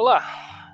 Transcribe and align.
Olá, 0.00 0.22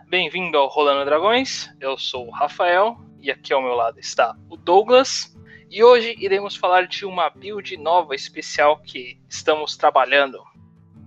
bem-vindo 0.07 0.59
ao 0.59 0.69
Rolando 0.69 1.07
Dragões. 1.07 1.75
Eu 1.81 1.97
sou 1.97 2.29
o 2.29 2.31
Rafael 2.31 2.99
e 3.23 3.31
aqui 3.31 3.55
ao 3.55 3.63
meu 3.63 3.73
lado 3.73 3.99
está 3.99 4.37
o 4.51 4.55
Douglas. 4.55 5.35
E 5.71 5.83
hoje 5.83 6.15
iremos 6.19 6.55
falar 6.55 6.87
de 6.87 7.07
uma 7.07 7.31
build 7.31 7.75
nova 7.79 8.15
especial 8.15 8.83
que 8.83 9.19
estamos 9.27 9.79
trabalhando. 9.79 10.41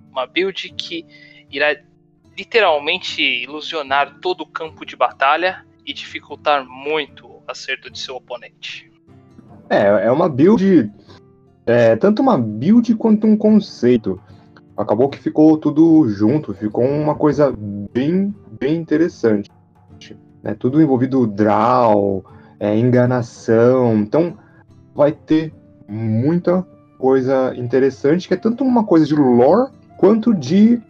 Uma 0.10 0.26
build 0.26 0.74
que 0.76 1.06
irá 1.52 1.80
literalmente 2.36 3.22
ilusionar 3.22 4.18
todo 4.20 4.41
o 4.41 4.47
campo 4.47 4.84
de 4.84 4.95
batalha 4.95 5.63
e 5.86 5.93
dificultar 5.93 6.65
muito 6.65 7.27
o 7.27 7.43
acerto 7.47 7.88
de 7.88 7.99
seu 7.99 8.15
oponente. 8.15 8.91
É, 9.70 10.07
é 10.07 10.11
uma 10.11 10.27
build. 10.27 10.91
É, 11.68 11.95
tanto 11.95 12.23
uma 12.23 12.36
build 12.36 12.95
quanto 12.95 13.27
um 13.27 13.38
conceito. 13.38 14.20
Acabou 14.78 15.09
que 15.09 15.18
ficou 15.18 15.57
tudo 15.57 16.07
junto, 16.07 16.54
ficou 16.54 16.86
uma 16.86 17.16
coisa 17.16 17.52
bem, 17.91 18.34
bem 18.59 18.76
interessante. 18.76 19.50
É, 20.44 20.53
tudo 20.53 20.81
envolvido 20.81 21.26
draw, 21.26 22.23
é, 22.59 22.77
enganação. 22.77 23.95
Então, 23.98 24.38
vai 24.94 25.12
ter 25.12 25.52
muita 25.88 26.66
coisa 27.00 27.53
interessante, 27.55 28.27
que 28.27 28.34
é 28.34 28.38
tanto 28.38 28.63
uma 28.63 28.84
coisa 28.84 29.05
de 29.05 29.16
lore 29.16 29.72
quanto 29.98 30.34
de 30.34 30.81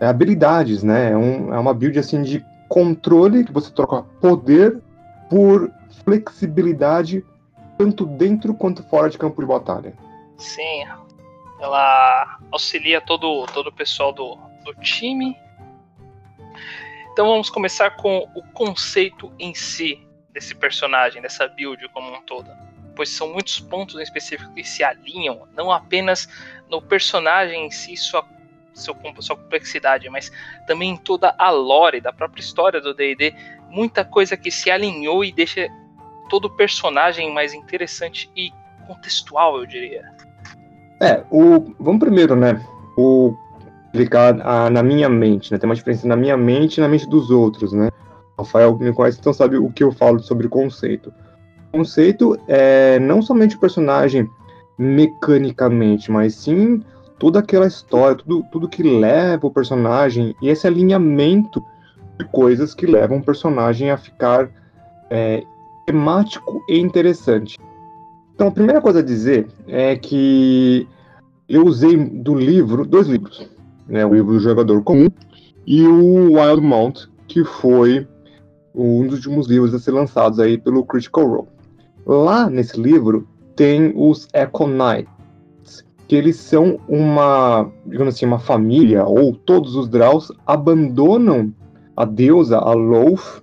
é, 0.00 0.06
habilidades, 0.06 0.82
né? 0.82 1.10
É, 1.10 1.16
um, 1.16 1.52
é 1.52 1.58
uma 1.58 1.74
build 1.74 1.98
assim 1.98 2.22
de 2.22 2.44
controle 2.68 3.44
que 3.44 3.52
você 3.52 3.70
troca 3.70 4.02
poder 4.20 4.80
por 5.28 5.70
flexibilidade 6.04 7.24
tanto 7.76 8.06
dentro 8.06 8.54
quanto 8.54 8.82
fora 8.84 9.10
de 9.10 9.18
campo 9.18 9.40
de 9.40 9.46
batalha. 9.46 9.92
Sim, 10.38 10.84
ela 11.60 12.38
auxilia 12.50 13.00
todo, 13.00 13.46
todo 13.52 13.68
o 13.68 13.72
pessoal 13.72 14.12
do, 14.12 14.36
do 14.64 14.74
time. 14.74 15.36
Então 17.12 17.26
vamos 17.28 17.48
começar 17.48 17.96
com 17.96 18.28
o 18.34 18.42
conceito 18.52 19.32
em 19.38 19.54
si 19.54 20.06
desse 20.30 20.54
personagem, 20.54 21.22
dessa 21.22 21.48
build 21.48 21.88
como 21.88 22.14
um 22.14 22.20
todo 22.22 22.50
pois 22.96 23.10
são 23.10 23.32
muitos 23.32 23.60
pontos 23.60 23.96
em 23.96 24.02
específico 24.02 24.52
que 24.54 24.64
se 24.64 24.82
alinham, 24.82 25.46
não 25.54 25.70
apenas 25.70 26.26
no 26.68 26.80
personagem 26.80 27.66
em 27.66 27.70
si, 27.70 27.94
sua, 27.96 28.26
sua, 28.72 28.96
complexidade, 29.36 30.08
mas 30.08 30.32
também 30.66 30.90
em 30.90 30.96
toda 30.96 31.32
a 31.38 31.50
lore 31.50 32.00
da 32.00 32.12
própria 32.12 32.40
história 32.40 32.80
do 32.80 32.94
D&D, 32.94 33.34
muita 33.68 34.04
coisa 34.04 34.36
que 34.36 34.50
se 34.50 34.70
alinhou 34.70 35.22
e 35.22 35.30
deixa 35.30 35.68
todo 36.30 36.50
personagem 36.50 37.32
mais 37.32 37.52
interessante 37.52 38.30
e 38.34 38.50
contextual, 38.86 39.58
eu 39.58 39.66
diria. 39.66 40.10
É, 41.00 41.22
o 41.30 41.74
vamos 41.78 42.00
primeiro, 42.00 42.34
né, 42.34 42.60
o 42.96 43.34
explicar 43.86 44.40
a, 44.40 44.70
na 44.70 44.82
minha 44.82 45.08
mente, 45.08 45.52
né, 45.52 45.58
tem 45.58 45.68
uma 45.68 45.74
diferença 45.74 46.06
na 46.06 46.16
minha 46.16 46.36
mente 46.36 46.78
e 46.78 46.80
na 46.80 46.88
mente 46.88 47.08
dos 47.08 47.30
outros, 47.30 47.72
né. 47.72 47.90
O 48.36 48.42
Rafael 48.42 48.76
me 48.78 48.92
conhece, 48.92 49.18
então 49.18 49.32
sabe 49.32 49.56
o 49.56 49.70
que 49.70 49.82
eu 49.82 49.92
falo 49.92 50.20
sobre 50.20 50.48
conceito 50.48 51.12
conceito 51.76 52.38
é 52.48 52.98
não 52.98 53.20
somente 53.20 53.56
o 53.56 53.60
personagem 53.60 54.28
mecanicamente, 54.78 56.10
mas 56.10 56.34
sim 56.34 56.82
toda 57.18 57.38
aquela 57.38 57.66
história, 57.66 58.16
tudo, 58.16 58.44
tudo 58.50 58.68
que 58.68 58.82
leva 58.82 59.46
o 59.46 59.50
personagem 59.50 60.34
e 60.40 60.48
esse 60.48 60.66
alinhamento 60.66 61.62
de 62.18 62.26
coisas 62.26 62.74
que 62.74 62.86
levam 62.86 63.18
o 63.18 63.22
personagem 63.22 63.90
a 63.90 63.96
ficar 63.96 64.50
é, 65.10 65.42
temático 65.86 66.62
e 66.68 66.78
interessante. 66.78 67.58
Então, 68.36 68.48
a 68.48 68.50
primeira 68.50 68.82
coisa 68.82 68.98
a 68.98 69.02
dizer 69.02 69.48
é 69.66 69.96
que 69.96 70.86
eu 71.48 71.64
usei 71.64 71.96
do 71.96 72.34
livro, 72.34 72.84
dois 72.84 73.06
livros, 73.06 73.48
né, 73.88 74.04
o 74.04 74.12
livro 74.12 74.34
do 74.34 74.40
jogador 74.40 74.82
comum 74.82 75.08
e 75.66 75.86
o 75.86 76.34
Wild 76.34 76.60
Mount, 76.60 77.06
que 77.26 77.42
foi 77.42 78.06
um 78.74 79.06
dos 79.06 79.24
últimos 79.24 79.46
livros 79.46 79.72
a 79.72 79.78
ser 79.78 79.92
lançados 79.92 80.38
aí 80.38 80.58
pelo 80.58 80.84
Critical 80.84 81.26
Role. 81.26 81.48
Lá 82.04 82.50
nesse 82.50 82.78
livro 82.78 83.26
tem 83.56 83.94
os 83.96 84.28
Echo 84.34 84.66
Knights, 84.66 85.82
que 86.06 86.14
eles 86.14 86.36
são 86.36 86.78
uma, 86.86 87.70
digamos 87.86 88.14
assim, 88.14 88.26
uma 88.26 88.38
família, 88.38 89.06
ou 89.06 89.34
todos 89.34 89.74
os 89.76 89.88
Draus 89.88 90.30
abandonam 90.46 91.54
a 91.96 92.04
deusa, 92.04 92.58
a 92.58 92.74
Loth, 92.74 93.42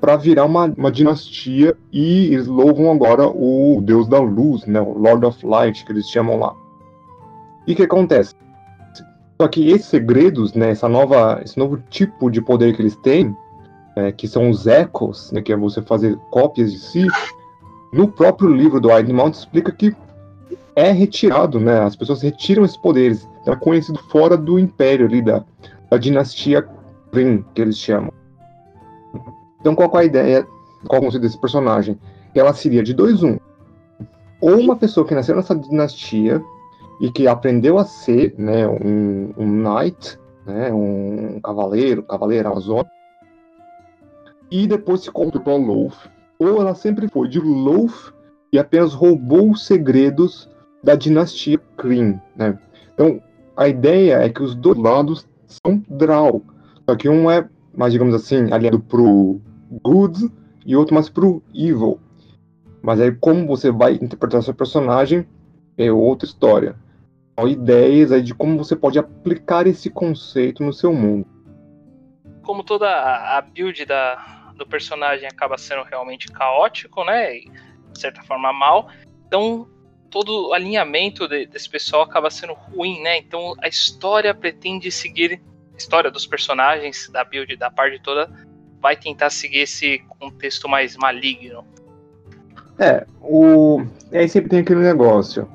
para 0.00 0.16
virar 0.16 0.44
uma, 0.44 0.66
uma 0.76 0.90
dinastia 0.90 1.76
e 1.92 2.26
eles 2.26 2.46
louvam 2.46 2.90
agora 2.90 3.26
o 3.26 3.80
deus 3.82 4.08
da 4.08 4.18
luz, 4.18 4.64
né, 4.66 4.80
o 4.80 4.96
Lord 4.96 5.26
of 5.26 5.44
Light, 5.44 5.84
que 5.84 5.92
eles 5.92 6.08
chamam 6.08 6.38
lá. 6.38 6.54
E 7.66 7.72
o 7.72 7.76
que 7.76 7.82
acontece? 7.82 8.34
Só 9.40 9.46
que 9.48 9.70
esses 9.70 9.86
segredos, 9.86 10.54
né, 10.54 10.70
essa 10.70 10.88
nova, 10.88 11.40
esse 11.44 11.58
novo 11.58 11.78
tipo 11.90 12.30
de 12.30 12.40
poder 12.40 12.74
que 12.74 12.82
eles 12.82 12.96
têm, 12.96 13.36
é, 13.96 14.12
que 14.12 14.26
são 14.26 14.50
os 14.50 14.66
ecos, 14.66 15.30
né, 15.32 15.42
que 15.42 15.52
é 15.52 15.56
você 15.56 15.82
fazer 15.82 16.16
cópias 16.30 16.72
de 16.72 16.78
si, 16.78 17.06
no 17.92 18.08
próprio 18.08 18.52
livro 18.52 18.80
do 18.80 18.88
Mount 19.14 19.34
explica 19.34 19.72
que 19.72 19.94
é 20.76 20.92
retirado, 20.92 21.58
né? 21.58 21.80
As 21.80 21.96
pessoas 21.96 22.22
retiram 22.22 22.64
esses 22.64 22.76
poderes. 22.76 23.28
É 23.46 23.56
conhecido 23.56 23.98
fora 23.98 24.36
do 24.36 24.58
império 24.58 25.06
ali, 25.06 25.22
da, 25.22 25.44
da 25.90 25.96
dinastia 25.96 26.62
Kryn, 27.10 27.44
que 27.54 27.62
eles 27.62 27.78
chamam. 27.78 28.12
Então 29.60 29.74
qual 29.74 29.90
é 29.94 29.98
a 29.98 30.04
ideia, 30.04 30.46
qual 30.86 30.96
é 30.96 30.98
o 30.98 31.04
conceito 31.04 31.22
desse 31.22 31.40
personagem? 31.40 31.98
Ela 32.34 32.52
seria 32.52 32.82
de 32.82 32.94
dois 32.94 33.22
um. 33.22 33.38
Ou 34.40 34.58
uma 34.58 34.76
pessoa 34.76 35.06
que 35.06 35.14
nasceu 35.14 35.34
nessa 35.34 35.54
dinastia 35.54 36.42
e 37.00 37.10
que 37.10 37.26
aprendeu 37.26 37.78
a 37.78 37.84
ser 37.84 38.34
né, 38.38 38.66
um, 38.68 39.32
um 39.36 39.46
knight, 39.46 40.18
né, 40.46 40.72
um 40.72 41.40
cavaleiro, 41.40 42.02
cavaleiro 42.02 42.48
amazônico, 42.48 42.90
e 44.50 44.66
depois 44.66 45.02
se 45.02 45.10
para 45.12 45.56
Loth 45.56 46.08
ou 46.38 46.60
ela 46.60 46.74
sempre 46.74 47.08
foi 47.08 47.28
de 47.28 47.40
Loth 47.40 48.12
e 48.52 48.58
apenas 48.58 48.94
roubou 48.94 49.50
os 49.50 49.66
segredos 49.66 50.48
da 50.82 50.94
dinastia 50.94 51.58
Kryn, 51.76 52.18
né? 52.36 52.58
Então, 52.94 53.20
a 53.56 53.68
ideia 53.68 54.22
é 54.22 54.28
que 54.28 54.42
os 54.42 54.54
dois 54.54 54.78
lados 54.78 55.26
são 55.46 55.82
Drow, 55.88 56.42
só 56.88 56.96
que 56.96 57.08
um 57.08 57.30
é, 57.30 57.46
mais 57.78 57.92
digamos 57.92 58.12
assim, 58.12 58.52
aliado 58.52 58.80
pro 58.80 59.40
good 59.70 60.28
e 60.66 60.74
outro 60.74 60.94
mais 60.94 61.08
pro 61.08 61.40
evil. 61.54 62.00
Mas 62.82 63.00
aí 63.00 63.12
como 63.12 63.46
você 63.46 63.70
vai 63.70 63.92
interpretar 63.94 64.42
seu 64.42 64.52
personagem 64.52 65.24
é 65.76 65.92
outra 65.92 66.26
história. 66.26 66.74
São 67.38 67.46
ideias 67.48 68.10
aí 68.10 68.20
de 68.20 68.34
como 68.34 68.58
você 68.58 68.74
pode 68.74 68.98
aplicar 68.98 69.68
esse 69.68 69.88
conceito 69.88 70.64
no 70.64 70.72
seu 70.72 70.92
mundo. 70.92 71.24
Como 72.42 72.64
toda 72.64 72.88
a 72.88 73.40
build 73.40 73.84
da, 73.84 74.52
do 74.56 74.66
personagem 74.66 75.28
acaba 75.28 75.56
sendo 75.56 75.84
realmente 75.84 76.26
caótico, 76.32 77.04
né? 77.04 77.36
E, 77.36 77.50
de 77.92 78.00
certa 78.00 78.24
forma 78.24 78.52
mal. 78.52 78.90
Então, 79.28 79.68
todo 80.10 80.48
o 80.48 80.52
alinhamento 80.52 81.28
de, 81.28 81.46
desse 81.46 81.70
pessoal 81.70 82.02
acaba 82.02 82.28
sendo 82.28 82.54
ruim, 82.54 83.00
né? 83.02 83.18
Então, 83.18 83.54
a 83.62 83.68
história 83.68 84.34
pretende 84.34 84.90
seguir 84.90 85.40
história 85.78 86.10
dos 86.10 86.26
personagens, 86.26 87.08
da 87.10 87.24
build, 87.24 87.56
da 87.56 87.70
parte 87.70 88.00
toda, 88.02 88.30
vai 88.80 88.96
tentar 88.96 89.30
seguir 89.30 89.60
esse 89.60 90.02
contexto 90.20 90.68
mais 90.68 90.96
maligno. 90.96 91.64
É, 92.78 93.06
o. 93.20 93.82
E 94.12 94.18
aí 94.18 94.28
sempre 94.28 94.50
tem 94.50 94.60
aquele 94.60 94.80
negócio. 94.80 95.48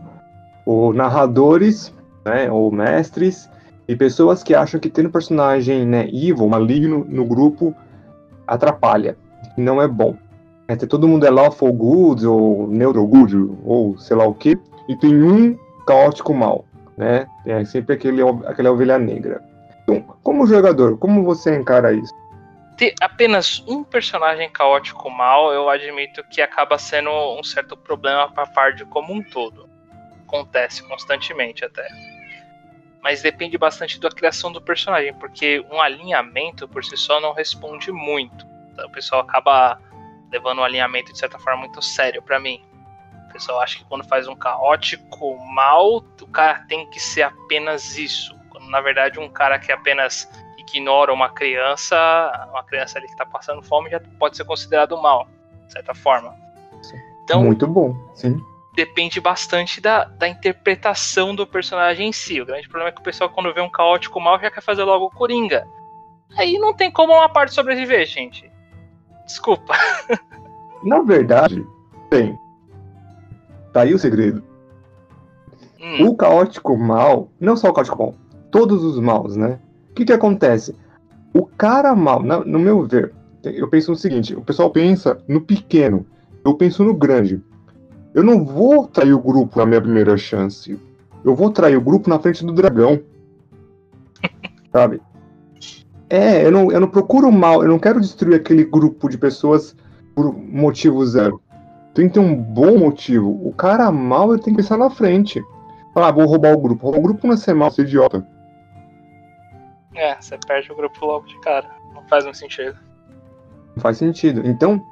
O 0.65 0.93
narradores, 0.93 1.93
né, 2.25 2.49
ou 2.49 2.71
mestres, 2.71 3.49
e 3.87 3.95
pessoas 3.95 4.43
que 4.43 4.55
acham 4.55 4.79
que 4.79 4.89
tendo 4.89 5.09
personagem 5.09 5.85
né, 5.85 6.07
evil, 6.07 6.47
maligno, 6.47 7.05
no 7.07 7.25
grupo 7.25 7.75
atrapalha, 8.47 9.17
não 9.57 9.81
é 9.81 9.87
bom. 9.87 10.15
É, 10.67 10.75
todo 10.75 11.07
mundo 11.07 11.25
é 11.25 11.29
lawful 11.29 11.71
good, 11.73 12.25
ou 12.25 12.67
neutral 12.67 13.05
good, 13.05 13.35
ou 13.65 13.97
sei 13.97 14.15
lá 14.15 14.25
o 14.25 14.33
que, 14.33 14.57
e 14.87 14.95
tem 14.95 15.21
um 15.21 15.57
caótico 15.85 16.33
mal, 16.33 16.65
né? 16.97 17.27
É 17.45 17.63
sempre 17.65 17.95
aquele, 17.95 18.21
aquela 18.45 18.71
ovelha 18.71 18.97
negra. 18.97 19.41
Como 20.01 20.47
jogador, 20.47 20.97
como 20.97 21.23
você 21.23 21.55
encara 21.55 21.93
isso? 21.93 22.13
Ter 22.77 22.93
apenas 23.01 23.63
um 23.67 23.83
personagem 23.83 24.49
caótico 24.49 25.09
mal, 25.09 25.53
eu 25.53 25.69
admito 25.69 26.23
que 26.23 26.41
acaba 26.41 26.77
sendo 26.77 27.11
um 27.39 27.43
certo 27.43 27.77
problema 27.77 28.31
para 28.31 28.43
a 28.43 28.47
parte 28.47 28.83
como 28.85 29.13
um 29.13 29.21
todo. 29.21 29.69
Acontece 30.25 30.81
constantemente 30.83 31.63
até 31.63 31.87
mas 33.03 33.21
depende 33.21 33.57
bastante 33.57 33.99
da 33.99 34.09
criação 34.09 34.49
do 34.49 34.61
personagem, 34.61 35.13
porque 35.15 35.59
um 35.69 35.81
alinhamento 35.81 36.65
por 36.69 36.85
si 36.85 36.95
só 36.95 37.19
não 37.19 37.33
responde 37.33 37.91
muito. 37.91 38.47
Então, 38.71 38.87
o 38.87 38.91
pessoal 38.91 39.21
acaba 39.21 39.77
levando 40.31 40.59
o 40.59 40.63
alinhamento 40.63 41.11
de 41.11 41.19
certa 41.19 41.37
forma 41.37 41.59
muito 41.59 41.81
sério 41.81 42.23
para 42.23 42.39
mim. 42.39 42.63
O 43.27 43.33
pessoal 43.33 43.59
acha 43.59 43.77
que 43.77 43.83
quando 43.85 44.07
faz 44.07 44.25
um 44.25 44.35
caótico 44.35 45.37
mal, 45.53 45.97
o 45.97 46.27
cara 46.27 46.65
tem 46.69 46.89
que 46.91 46.99
ser 46.99 47.23
apenas 47.23 47.97
isso. 47.97 48.33
Na 48.73 48.81
verdade 48.81 49.19
um 49.19 49.29
cara 49.29 49.57
que 49.59 49.71
apenas 49.71 50.29
ignora 50.57 51.13
uma 51.13 51.29
criança, 51.29 51.95
uma 52.49 52.63
criança 52.63 52.97
ali 52.97 53.07
que 53.07 53.15
tá 53.15 53.25
passando 53.25 53.61
fome 53.61 53.89
já 53.89 54.01
pode 54.17 54.35
ser 54.35 54.43
considerado 54.43 54.99
mal, 55.01 55.27
de 55.67 55.71
certa 55.71 55.93
forma. 55.93 56.35
Então, 57.23 57.43
muito 57.43 57.65
bom, 57.65 57.95
sim 58.15 58.41
depende 58.75 59.21
bastante 59.21 59.79
da, 59.79 60.05
da 60.05 60.27
interpretação 60.27 61.35
do 61.35 61.45
personagem 61.45 62.09
em 62.09 62.11
si. 62.11 62.41
O 62.41 62.45
grande 62.45 62.67
problema 62.67 62.89
é 62.89 62.91
que 62.91 63.01
o 63.01 63.03
pessoal, 63.03 63.29
quando 63.29 63.53
vê 63.53 63.61
um 63.61 63.69
caótico 63.69 64.19
mal, 64.19 64.39
já 64.39 64.49
quer 64.49 64.61
fazer 64.61 64.83
logo 64.83 65.05
o 65.05 65.11
Coringa. 65.11 65.67
Aí 66.35 66.57
não 66.57 66.73
tem 66.73 66.89
como 66.89 67.13
uma 67.13 67.29
parte 67.29 67.53
sobreviver, 67.53 68.05
gente. 68.07 68.51
Desculpa. 69.25 69.75
Na 70.83 71.01
verdade, 71.01 71.65
tem. 72.09 72.37
Tá 73.71 73.81
aí 73.81 73.93
o 73.93 73.99
segredo. 73.99 74.43
Hum. 75.79 76.07
O 76.07 76.15
caótico 76.15 76.75
mal, 76.75 77.29
não 77.39 77.55
só 77.55 77.69
o 77.69 77.73
caótico 77.73 77.97
mal, 77.97 78.15
todos 78.53 78.83
os 78.83 78.99
maus, 78.99 79.35
né? 79.35 79.59
O 79.89 79.95
que 79.95 80.05
que 80.05 80.13
acontece? 80.13 80.75
O 81.33 81.45
cara 81.45 81.95
mal, 81.95 82.21
no 82.21 82.59
meu 82.59 82.83
ver, 82.83 83.11
eu 83.43 83.67
penso 83.67 83.91
no 83.91 83.97
seguinte: 83.97 84.35
o 84.35 84.41
pessoal 84.41 84.69
pensa 84.69 85.17
no 85.27 85.41
pequeno, 85.41 86.05
eu 86.45 86.53
penso 86.53 86.83
no 86.83 86.93
grande. 86.93 87.41
Eu 88.13 88.23
não 88.23 88.45
vou 88.45 88.87
trair 88.87 89.11
o 89.11 89.19
grupo 89.19 89.57
na 89.57 89.65
minha 89.65 89.81
primeira 89.81 90.15
chance. 90.15 90.79
Eu 91.25 91.35
vou 91.35 91.49
trair 91.49 91.75
o 91.75 91.81
grupo 91.81 92.07
na 92.07 92.19
frente 92.19 92.45
do 92.45 92.53
dragão. 92.53 93.01
Sabe? 94.71 95.01
É, 96.07 96.45
eu 96.45 96.51
não, 96.51 96.71
eu 96.71 96.79
não 96.79 96.87
procuro 96.87 97.31
mal, 97.31 97.63
eu 97.63 97.69
não 97.69 97.79
quero 97.79 97.99
destruir 97.99 98.35
aquele 98.35 98.63
grupo 98.63 99.09
de 99.09 99.17
pessoas 99.17 99.75
por 100.13 100.31
motivo 100.31 101.03
zero. 101.07 101.41
Tem 101.95 102.07
que 102.07 102.13
ter 102.13 102.19
um 102.19 102.35
bom 102.35 102.77
motivo. 102.77 103.31
O 103.43 103.51
cara 103.51 103.91
mal 103.91 104.31
ele 104.31 104.43
tem 104.43 104.53
que 104.53 104.61
pensar 104.61 104.77
na 104.77 104.91
frente. 104.91 105.41
Falar, 105.91 106.09
ah, 106.09 106.11
vou 106.11 106.25
roubar 106.25 106.53
o 106.53 106.61
grupo. 106.61 106.83
Roubar 106.83 106.99
o 106.99 107.03
grupo 107.03 107.25
não 107.25 107.33
é 107.33 107.37
ser 107.37 107.55
mal, 107.55 107.71
ser 107.71 107.83
idiota. 107.83 108.27
É, 109.95 110.15
você 110.19 110.37
perde 110.37 110.71
o 110.71 110.75
grupo 110.75 111.05
logo 111.05 111.25
de 111.27 111.39
cara. 111.39 111.69
Não 111.93 112.03
faz 112.07 112.23
muito 112.23 112.37
sentido. 112.37 112.77
Não 113.75 113.81
faz 113.81 113.97
sentido. 113.97 114.41
Então, 114.45 114.83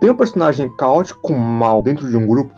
tem 0.00 0.10
um 0.10 0.16
personagem 0.16 0.74
caótico 0.76 1.32
mal 1.32 1.82
dentro 1.82 2.08
de 2.08 2.16
um 2.16 2.26
grupo. 2.26 2.54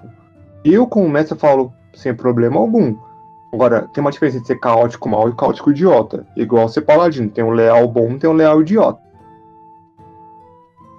Eu, 0.64 0.86
como 0.86 1.08
mestre, 1.08 1.38
falo 1.38 1.72
sem 1.94 2.14
problema 2.14 2.60
algum. 2.60 2.96
Agora, 3.52 3.88
tem 3.88 4.00
uma 4.00 4.10
diferença 4.10 4.36
entre 4.36 4.48
ser 4.48 4.60
caótico 4.60 5.08
mal 5.08 5.28
e 5.28 5.34
caótico 5.34 5.70
idiota. 5.70 6.26
Igual 6.36 6.68
ser 6.68 6.82
paladino. 6.82 7.30
Tem 7.30 7.42
o 7.42 7.50
leal 7.50 7.88
bom 7.88 8.18
tem 8.18 8.28
o 8.30 8.34
leal 8.34 8.60
idiota. 8.60 9.00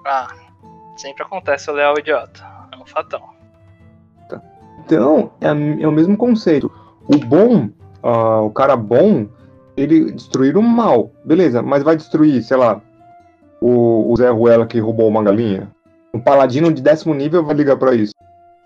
Ah, 0.04 0.28
sempre 0.96 1.22
acontece 1.22 1.70
o 1.70 1.74
leal 1.74 1.98
idiota. 1.98 2.44
É 2.72 2.76
um 2.76 2.86
fatão. 2.86 3.32
Então, 4.84 5.30
é, 5.40 5.48
é, 5.48 5.88
o 5.88 5.92
mesmo 5.92 6.16
conceito. 6.16 6.70
O 7.06 7.16
bom, 7.16 7.68
uh, 8.02 8.44
o 8.44 8.50
cara 8.50 8.76
bom, 8.76 9.26
ele 9.76 10.12
destruir 10.12 10.56
o 10.56 10.62
mal. 10.62 11.10
Beleza, 11.24 11.62
mas 11.62 11.82
vai 11.82 11.96
destruir, 11.96 12.42
sei 12.42 12.56
lá, 12.56 12.80
o, 13.60 14.12
o 14.12 14.16
Zé 14.16 14.28
Ruela 14.28 14.66
que 14.66 14.78
roubou 14.78 15.08
uma 15.08 15.22
galinha? 15.22 15.70
Um 16.12 16.20
paladino 16.20 16.72
de 16.72 16.82
décimo 16.82 17.14
nível 17.14 17.44
vai 17.44 17.54
ligar 17.54 17.76
para 17.76 17.94
isso. 17.94 18.12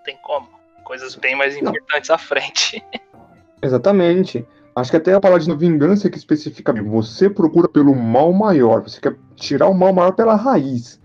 Tem 0.03 0.17
como. 0.21 0.47
Coisas 0.83 1.15
bem 1.15 1.35
mais 1.35 1.55
importantes 1.55 2.09
Não. 2.09 2.15
à 2.15 2.17
frente. 2.17 2.83
Exatamente. 3.61 4.45
Acho 4.75 4.91
que 4.91 4.97
até 4.97 5.13
a 5.13 5.19
paladino 5.19 5.57
vingança 5.57 6.09
que 6.09 6.17
especificamente 6.17 6.87
você 6.87 7.29
procura 7.29 7.67
pelo 7.67 7.95
mal 7.95 8.31
maior. 8.31 8.83
Você 8.83 9.01
quer 9.01 9.15
tirar 9.35 9.67
o 9.67 9.73
mal 9.73 9.91
maior 9.93 10.11
pela 10.11 10.35
raiz. 10.35 11.01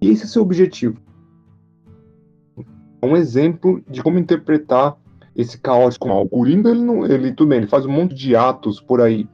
E 0.00 0.10
esse 0.10 0.22
é 0.22 0.26
o 0.26 0.28
seu 0.28 0.42
objetivo. 0.42 0.96
Um 3.02 3.16
exemplo 3.16 3.82
de 3.88 4.02
como 4.02 4.18
interpretar 4.18 4.96
esse 5.36 5.58
caótico 5.58 6.08
mal. 6.08 6.22
O 6.22 6.28
Coringa, 6.28 6.70
ele 6.70 6.82
não. 6.82 7.06
Ele, 7.06 7.32
tudo 7.32 7.48
bem, 7.48 7.58
ele 7.58 7.66
faz 7.66 7.86
um 7.86 7.92
monte 7.92 8.14
de 8.14 8.34
atos 8.34 8.80
por 8.80 9.00
aí. 9.00 9.28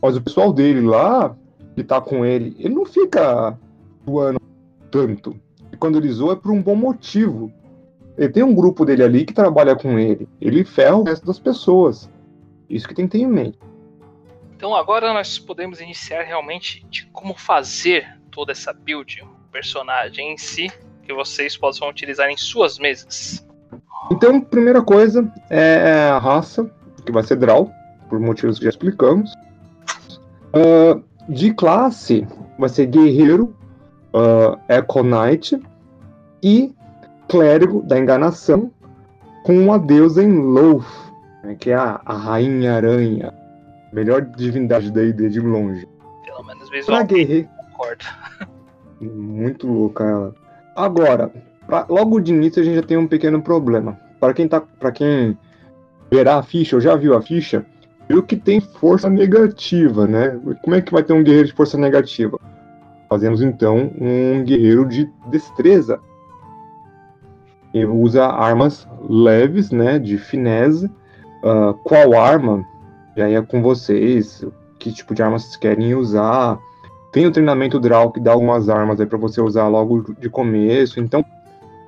Mas 0.00 0.16
o 0.16 0.22
pessoal 0.22 0.52
dele 0.52 0.80
lá, 0.80 1.36
que 1.74 1.82
tá 1.82 2.00
com 2.00 2.24
ele, 2.24 2.56
ele 2.58 2.74
não 2.74 2.84
fica 2.84 3.58
zoando 4.04 4.40
tanto. 4.90 5.38
E 5.72 5.76
quando 5.76 5.98
ele 5.98 6.10
zoa 6.10 6.34
é 6.34 6.36
por 6.36 6.52
um 6.52 6.62
bom 6.62 6.74
motivo. 6.74 7.52
Ele 8.16 8.30
tem 8.30 8.42
um 8.42 8.54
grupo 8.54 8.84
dele 8.84 9.02
ali 9.02 9.26
que 9.26 9.34
trabalha 9.34 9.76
com 9.76 9.98
ele. 9.98 10.26
Ele 10.40 10.64
ferra 10.64 10.96
o 10.96 11.02
resto 11.02 11.26
das 11.26 11.38
pessoas. 11.38 12.10
Isso 12.68 12.88
que 12.88 12.94
tem 12.94 13.06
que 13.06 13.18
ter 13.18 13.24
em 13.24 13.26
mente. 13.26 13.58
Então 14.56 14.74
agora 14.74 15.12
nós 15.12 15.38
podemos 15.38 15.80
iniciar 15.80 16.22
realmente 16.22 16.84
de 16.88 17.06
como 17.12 17.34
fazer 17.34 18.06
toda 18.30 18.52
essa 18.52 18.72
build, 18.72 19.22
o 19.22 19.50
personagem 19.52 20.32
em 20.32 20.38
si, 20.38 20.72
que 21.02 21.12
vocês 21.12 21.56
possam 21.56 21.88
utilizar 21.88 22.30
em 22.30 22.36
suas 22.36 22.78
mesas. 22.78 23.46
Então, 24.10 24.40
primeira 24.40 24.82
coisa 24.82 25.30
é 25.50 26.08
a 26.10 26.18
raça, 26.18 26.70
que 27.04 27.12
vai 27.12 27.22
ser 27.22 27.36
Draw, 27.36 27.70
por 28.08 28.20
motivos 28.20 28.58
que 28.58 28.64
já 28.64 28.70
explicamos. 28.70 29.32
Uh, 30.56 31.02
de 31.28 31.52
classe, 31.52 32.26
vai 32.58 32.68
ser 32.68 32.86
guerreiro, 32.86 33.54
uh, 34.14 34.58
Eco 34.68 35.02
Knight 35.02 35.60
e 36.42 36.74
clérigo 37.28 37.82
da 37.82 37.98
enganação 37.98 38.70
com 39.44 39.58
uma 39.58 39.78
deusa 39.78 40.22
em 40.22 40.32
Loth, 40.32 40.86
né, 41.42 41.56
que 41.58 41.70
é 41.70 41.74
a, 41.74 42.00
a 42.04 42.14
Rainha 42.14 42.74
Aranha, 42.74 43.34
melhor 43.92 44.22
divindade 44.22 44.90
da 44.90 45.02
ID 45.02 45.30
de 45.30 45.40
longe. 45.40 45.86
Pelo 46.24 46.44
menos 46.44 46.70
visualmente, 46.70 47.14
guerreiro... 47.14 47.48
concordo. 47.72 48.04
Muito 49.00 49.66
louca 49.66 50.04
ela. 50.04 50.34
Agora, 50.74 51.30
pra, 51.66 51.86
logo 51.88 52.20
de 52.20 52.32
início 52.32 52.62
a 52.62 52.64
gente 52.64 52.76
já 52.76 52.82
tem 52.82 52.96
um 52.96 53.06
pequeno 53.06 53.42
problema. 53.42 53.98
Para 54.18 54.32
quem 54.32 54.48
tá, 54.48 54.60
para 54.60 54.90
quem 54.90 55.36
verá 56.10 56.36
a 56.36 56.42
ficha 56.42 56.76
ou 56.76 56.80
já 56.80 56.96
viu 56.96 57.14
a 57.14 57.22
ficha, 57.22 57.64
viu 58.08 58.22
que 58.22 58.36
tem 58.36 58.60
força 58.60 59.08
negativa, 59.08 60.06
né? 60.06 60.38
Como 60.62 60.76
é 60.76 60.80
que 60.80 60.92
vai 60.92 61.02
ter 61.02 61.12
um 61.12 61.22
guerreiro 61.22 61.48
de 61.48 61.54
força 61.54 61.76
negativa? 61.76 62.38
Fazemos 63.08 63.42
então 63.42 63.90
um 64.00 64.44
guerreiro 64.44 64.86
de 64.86 65.10
destreza. 65.28 66.00
Ele 67.72 67.86
usa 67.86 68.26
armas 68.26 68.88
leves, 69.08 69.70
né? 69.70 69.98
De 69.98 70.18
finesse. 70.18 70.86
Uh, 71.44 71.74
qual 71.84 72.14
arma? 72.14 72.64
Já 73.16 73.28
é 73.28 73.40
com 73.42 73.62
vocês. 73.62 74.44
Que 74.78 74.92
tipo 74.92 75.14
de 75.14 75.22
armas 75.22 75.42
vocês 75.42 75.56
querem 75.56 75.94
usar? 75.94 76.58
Tem 77.12 77.26
o 77.26 77.32
treinamento 77.32 77.80
Draw 77.80 78.12
que 78.12 78.20
dá 78.20 78.32
algumas 78.32 78.68
armas 78.68 79.00
aí 79.00 79.06
para 79.06 79.18
você 79.18 79.40
usar 79.40 79.68
logo 79.68 80.14
de 80.18 80.28
começo. 80.28 81.00
Então, 81.00 81.24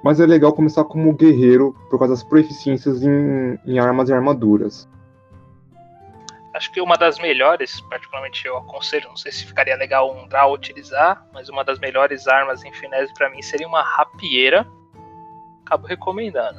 mas 0.03 0.21
é 0.21 0.27
legal 0.27 0.53
começar 0.53 0.85
como 0.85 1.13
guerreiro 1.13 1.75
por 1.91 1.99
causa 1.99 2.15
das 2.15 2.23
proficiências 2.23 3.03
em, 3.03 3.59
em 3.67 3.79
armas 3.79 4.09
e 4.09 4.13
armaduras. 4.13 4.89
Acho 6.59 6.73
que 6.73 6.81
uma 6.81 6.97
das 6.97 7.21
melhores, 7.21 7.81
particularmente 7.83 8.45
eu 8.45 8.57
aconselho, 8.57 9.09
não 9.09 9.17
sei 9.17 9.31
se 9.31 9.47
ficaria 9.47 9.77
legal 9.77 10.13
um 10.13 10.27
Draw 10.27 10.53
utilizar, 10.53 11.25
mas 11.33 11.49
uma 11.49 11.65
das 11.65 11.79
melhores 11.79 12.27
armas 12.27 12.65
em 12.65 12.73
finesse 12.73 13.15
para 13.15 13.31
mim 13.31 13.41
seria 13.41 13.69
uma 13.69 13.81
rapieira. 13.81 14.67
Acabo 15.65 15.87
recomendando. 15.87 16.59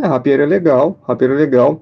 É, 0.00 0.06
rapieira 0.06 0.44
é 0.44 0.46
legal, 0.46 0.96
rapieira 1.02 1.34
é 1.34 1.38
legal. 1.38 1.80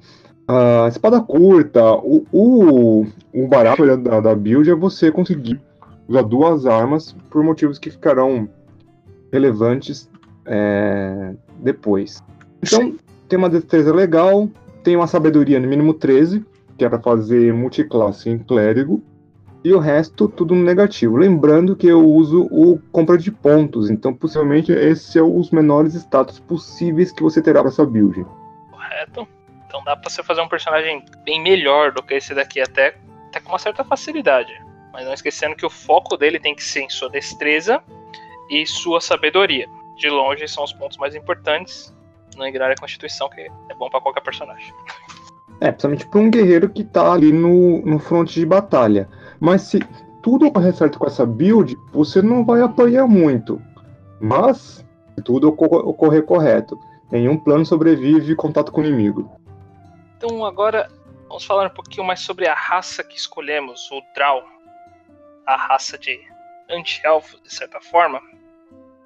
A 0.48 0.88
espada 0.88 1.20
curta, 1.20 1.96
o, 1.96 2.26
o, 2.32 3.06
o 3.34 3.46
barato 3.46 3.84
da, 3.98 4.20
da 4.20 4.34
build 4.34 4.70
é 4.70 4.74
você 4.74 5.12
conseguir 5.12 5.60
usar 6.08 6.22
duas 6.22 6.64
armas 6.64 7.14
por 7.28 7.44
motivos 7.44 7.78
que 7.78 7.90
ficarão 7.90 8.48
relevantes 9.30 10.08
é, 10.46 11.34
depois. 11.58 12.24
Então, 12.62 12.96
tem 13.28 13.38
uma 13.38 13.50
destreza 13.50 13.94
legal, 13.94 14.48
tem 14.82 14.96
uma 14.96 15.06
sabedoria 15.06 15.60
no 15.60 15.68
mínimo 15.68 15.94
13, 15.94 16.44
que 16.76 16.84
é 16.84 16.88
para 16.88 17.00
fazer 17.00 17.52
multiclasse 17.52 18.28
em 18.28 18.38
clérigo, 18.38 19.02
e 19.64 19.72
o 19.72 19.78
resto 19.78 20.28
tudo 20.28 20.54
negativo. 20.54 21.16
Lembrando 21.16 21.76
que 21.76 21.86
eu 21.86 22.04
uso 22.04 22.48
o 22.50 22.80
compra 22.90 23.16
de 23.16 23.30
pontos, 23.30 23.90
então 23.90 24.12
possivelmente 24.12 24.72
esse 24.72 25.18
é 25.18 25.22
os 25.22 25.50
menores 25.50 25.94
status 25.94 26.40
possíveis 26.40 27.12
que 27.12 27.22
você 27.22 27.40
terá 27.40 27.60
para 27.60 27.70
essa 27.70 27.86
build. 27.86 28.26
Correto. 28.70 29.28
Então 29.66 29.82
dá 29.84 29.96
para 29.96 30.10
você 30.10 30.22
fazer 30.22 30.40
um 30.40 30.48
personagem 30.48 31.04
bem 31.24 31.40
melhor 31.40 31.92
do 31.92 32.02
que 32.02 32.14
esse 32.14 32.34
daqui, 32.34 32.60
até, 32.60 32.96
até 33.28 33.40
com 33.40 33.50
uma 33.50 33.58
certa 33.58 33.84
facilidade. 33.84 34.52
Mas 34.92 35.06
não 35.06 35.14
esquecendo 35.14 35.56
que 35.56 35.64
o 35.64 35.70
foco 35.70 36.16
dele 36.16 36.38
tem 36.38 36.54
que 36.54 36.62
ser 36.62 36.80
em 36.80 36.90
sua 36.90 37.08
destreza 37.08 37.82
e 38.50 38.66
sua 38.66 39.00
sabedoria. 39.00 39.66
De 39.96 40.10
longe 40.10 40.46
são 40.48 40.64
os 40.64 40.72
pontos 40.72 40.98
mais 40.98 41.14
importantes 41.14 41.94
não 42.36 42.46
ignorar 42.46 42.72
a 42.72 42.80
Constituição, 42.80 43.28
que 43.28 43.40
é 43.40 43.74
bom 43.74 43.88
para 43.88 44.00
qualquer 44.00 44.22
personagem. 44.22 44.74
É, 45.60 45.70
principalmente 45.70 46.06
para 46.06 46.20
um 46.20 46.30
guerreiro 46.30 46.68
que 46.68 46.82
tá 46.82 47.12
ali 47.12 47.32
no, 47.32 47.82
no 47.82 47.98
fronte 47.98 48.40
de 48.40 48.46
batalha. 48.46 49.08
Mas 49.38 49.62
se 49.62 49.80
tudo 50.22 50.46
ocorrer 50.46 50.74
certo 50.74 50.98
com 50.98 51.06
essa 51.06 51.26
build, 51.26 51.76
você 51.92 52.22
não 52.22 52.44
vai 52.44 52.60
apanhar 52.62 53.06
muito. 53.06 53.60
Mas, 54.20 54.84
se 55.14 55.22
tudo 55.24 55.48
ocorrer 55.48 56.24
correto, 56.24 56.78
nenhum 57.10 57.36
plano 57.36 57.66
sobrevive 57.66 58.34
contato 58.36 58.72
com 58.72 58.80
o 58.80 58.84
inimigo. 58.84 59.30
Então 60.16 60.44
agora 60.44 60.88
vamos 61.28 61.44
falar 61.44 61.66
um 61.66 61.74
pouquinho 61.74 62.06
mais 62.06 62.20
sobre 62.20 62.46
a 62.46 62.54
raça 62.54 63.02
que 63.02 63.16
escolhemos, 63.16 63.90
o 63.90 64.00
Drow. 64.14 64.42
A 65.44 65.56
raça 65.56 65.98
de 65.98 66.20
anti-elfos, 66.70 67.40
de 67.42 67.52
certa 67.52 67.80
forma. 67.80 68.20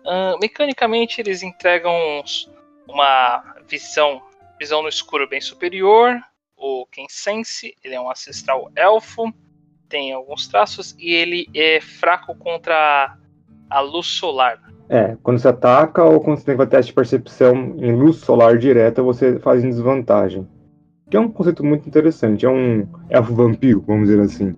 Uh, 0.04 0.38
mecanicamente 0.40 1.20
eles 1.20 1.42
entregam 1.42 1.92
uns, 2.20 2.50
uma 2.88 3.56
visão, 3.68 4.22
visão 4.58 4.82
no 4.82 4.88
escuro 4.88 5.28
bem 5.28 5.40
superior. 5.40 6.18
O 6.56 6.86
Kensense, 6.86 7.74
ele 7.84 7.94
é 7.94 8.00
um 8.00 8.10
ancestral 8.10 8.70
elfo, 8.74 9.32
tem 9.88 10.12
alguns 10.12 10.48
traços 10.48 10.94
e 10.98 11.12
ele 11.12 11.48
é 11.54 11.80
fraco 11.80 12.34
contra 12.34 13.16
a 13.68 13.80
luz 13.80 14.06
solar. 14.06 14.60
É, 14.88 15.16
quando 15.22 15.38
você 15.38 15.48
ataca 15.48 16.02
ou 16.02 16.20
quando 16.20 16.38
você 16.38 16.44
tem 16.44 16.56
que 16.56 16.66
teste 16.66 16.90
de 16.90 16.94
percepção 16.94 17.74
em 17.76 17.92
luz 17.92 18.18
solar 18.18 18.56
direta, 18.56 19.02
você 19.02 19.38
faz 19.40 19.64
em 19.64 19.70
desvantagem. 19.70 20.48
Que 21.10 21.16
é 21.16 21.20
um 21.20 21.30
conceito 21.30 21.64
muito 21.64 21.88
interessante, 21.88 22.46
é 22.46 22.48
um 22.48 22.88
elfo 23.10 23.34
vampiro, 23.34 23.82
vamos 23.86 24.08
dizer 24.08 24.20
assim. 24.20 24.56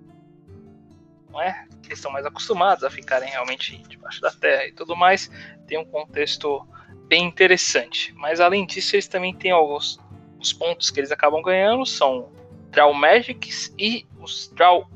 Não 1.31 1.41
é? 1.41 1.69
eles 1.89 1.99
estão 1.99 2.13
mais 2.13 2.27
acostumados 2.27 2.85
a 2.85 2.91
ficarem 2.91 3.29
realmente 3.29 3.83
debaixo 3.89 4.21
da 4.21 4.31
terra 4.31 4.67
e 4.67 4.73
tudo 4.73 4.95
mais. 4.95 5.31
Tem 5.67 5.79
um 5.79 5.85
contexto 5.85 6.67
bem 7.09 7.25
interessante. 7.25 8.15
Mas 8.17 8.41
além 8.41 8.67
disso, 8.67 8.95
eles 8.95 9.09
também 9.09 9.35
têm 9.35 9.51
alguns 9.51 9.99
os 10.39 10.53
pontos 10.53 10.89
que 10.89 11.01
eles 11.01 11.11
acabam 11.11 11.43
ganhando 11.43 11.85
são 11.85 12.29
Draw 12.71 12.95
Magics 12.95 13.75
e 13.77 14.07
os 14.21 14.53
Draw 14.55 14.89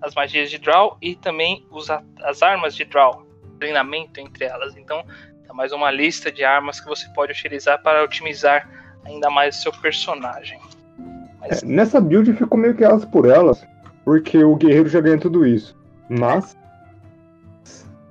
as 0.00 0.14
magias 0.14 0.50
de 0.50 0.58
Draw 0.58 0.96
e 1.00 1.14
também 1.14 1.64
os, 1.70 1.88
as 1.90 2.42
armas 2.42 2.74
de 2.74 2.84
Draw, 2.84 3.24
treinamento 3.58 4.20
entre 4.20 4.44
elas. 4.44 4.76
Então, 4.76 5.04
é 5.48 5.52
mais 5.52 5.72
uma 5.72 5.90
lista 5.90 6.32
de 6.32 6.44
armas 6.44 6.80
que 6.80 6.86
você 6.86 7.08
pode 7.10 7.32
utilizar 7.32 7.80
para 7.82 8.02
otimizar 8.02 8.68
ainda 9.04 9.30
mais 9.30 9.58
o 9.58 9.62
seu 9.62 9.72
personagem. 9.72 10.58
Mas... 11.40 11.62
É, 11.62 11.66
nessa 11.66 12.00
build 12.00 12.32
ficou 12.34 12.58
meio 12.58 12.74
que 12.74 12.84
elas 12.84 13.04
por 13.04 13.28
elas, 13.28 13.64
porque 14.04 14.42
o 14.42 14.56
guerreiro 14.56 14.88
já 14.88 15.00
ganha 15.00 15.18
tudo 15.18 15.46
isso. 15.46 15.76
Mas, 16.08 16.56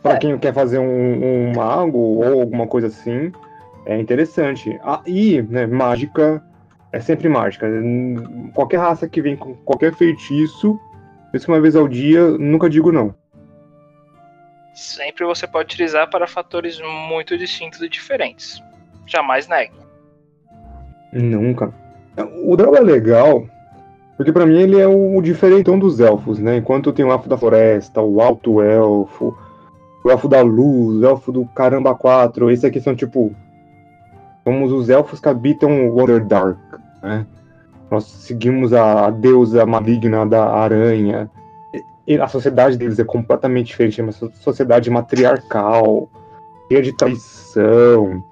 para 0.02 0.16
é. 0.16 0.18
quem 0.18 0.38
quer 0.38 0.54
fazer 0.54 0.80
um, 0.80 1.50
um, 1.50 1.54
mago 1.56 1.98
ou 1.98 2.42
alguma 2.42 2.68
coisa 2.68 2.88
assim, 2.88 3.32
é 3.86 4.00
interessante. 4.00 4.80
Ah, 4.84 5.02
e, 5.06 5.42
né, 5.44 5.68
mágica 5.68 6.44
é 6.92 7.00
sempre 7.00 7.30
mágica. 7.30 7.68
Qualquer 8.54 8.78
raça 8.78 9.08
que 9.08 9.22
vem 9.22 9.36
com 9.36 9.56
qualquer 9.58 9.94
feitiço, 9.94 10.80
mesmo 11.32 11.54
uma 11.54 11.62
vez 11.62 11.76
ao 11.76 11.88
dia, 11.88 12.32
nunca 12.32 12.70
digo 12.70 12.92
não. 12.92 13.16
Sempre 14.74 15.26
você 15.26 15.48
pode 15.48 15.66
utilizar 15.66 16.10
para 16.10 16.28
fatores 16.28 16.80
muito 16.82 17.38
distintos 17.38 17.82
e 17.82 17.90
diferentes. 17.90 18.62
Jamais 19.06 19.48
negue. 19.48 19.74
Nunca. 21.14 21.74
O 22.44 22.56
Draw 22.56 22.76
é 22.76 22.80
legal, 22.80 23.46
porque 24.18 24.32
para 24.32 24.46
mim 24.46 24.60
ele 24.60 24.80
é 24.80 24.88
o 24.88 25.22
diferentão 25.22 25.78
dos 25.78 26.00
elfos, 26.00 26.40
né? 26.40 26.58
Enquanto 26.58 26.94
tem 26.94 27.06
o 27.06 27.12
elfo 27.12 27.30
da 27.30 27.38
floresta, 27.38 28.02
o 28.02 28.22
alto 28.22 28.62
elfo, 28.62 29.38
o 30.04 30.10
elfo 30.10 30.28
da 30.28 30.42
luz, 30.42 31.02
o 31.02 31.06
elfo 31.06 31.32
do 31.32 31.46
caramba 31.46 31.94
4, 31.94 32.50
esses 32.52 32.66
aqui 32.66 32.80
são 32.80 32.96
tipo. 32.96 33.34
Somos 34.44 34.72
os 34.72 34.90
elfos 34.90 35.20
que 35.20 35.30
habitam 35.30 35.90
o 35.90 36.02
Underdark, 36.02 36.58
né? 37.04 37.26
Nós 37.92 38.06
seguimos 38.06 38.74
a 38.74 39.10
deusa 39.12 39.66
maligna 39.66 40.26
da 40.26 40.50
aranha. 40.50 41.30
E 42.08 42.20
a 42.20 42.28
sociedade 42.28 42.78
deles 42.78 42.98
é 42.98 43.04
completamente 43.04 43.68
diferente, 43.68 44.02
é 44.02 44.04
uma 44.04 44.12
sociedade 44.12 44.90
matriarcal, 44.90 46.10
cheia 46.68 46.82
de 46.82 46.94
traição. 46.94 48.24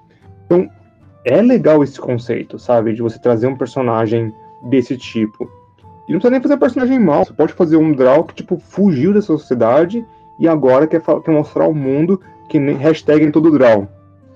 Então, 0.46 0.68
é 1.24 1.40
legal 1.40 1.84
esse 1.84 2.00
conceito, 2.00 2.58
sabe? 2.58 2.92
De 2.92 3.02
você 3.02 3.18
trazer 3.18 3.46
um 3.46 3.56
personagem 3.56 4.34
desse 4.62 4.96
tipo. 4.96 5.48
E 6.08 6.12
não 6.12 6.18
precisa 6.18 6.30
nem 6.30 6.42
fazer 6.42 6.56
personagem 6.56 6.98
mal. 6.98 7.24
Você 7.24 7.32
pode 7.32 7.52
fazer 7.52 7.76
um 7.76 7.92
draw 7.92 8.24
que, 8.24 8.34
tipo, 8.34 8.58
fugiu 8.58 9.12
dessa 9.12 9.28
sociedade 9.28 10.04
e 10.40 10.48
agora 10.48 10.86
quer, 10.86 11.00
quer 11.00 11.30
mostrar 11.30 11.64
ao 11.64 11.74
mundo 11.74 12.20
que 12.48 12.58
nem 12.58 12.76
hashtag 12.76 13.24
em 13.24 13.30
todo 13.30 13.52
draw. 13.52 13.86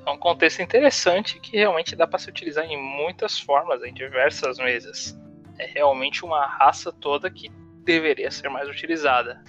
É 0.07 0.11
um 0.11 0.19
contexto 0.19 0.61
interessante 0.61 1.41
que 1.41 1.57
realmente 1.57 1.97
dá 1.97 2.07
para 2.07 2.19
se 2.19 2.29
utilizar 2.29 2.65
em 2.67 2.81
muitas 2.81 3.41
formas, 3.41 3.83
em 3.83 3.93
diversas 3.93 4.59
mesas. 4.59 5.19
É 5.59 5.67
realmente 5.67 6.25
uma 6.25 6.47
raça 6.47 6.93
toda 6.93 7.31
que 7.31 7.51
deveria 7.85 8.31
ser 8.31 8.51
mais 8.51 8.69
utilizada. 8.69 9.41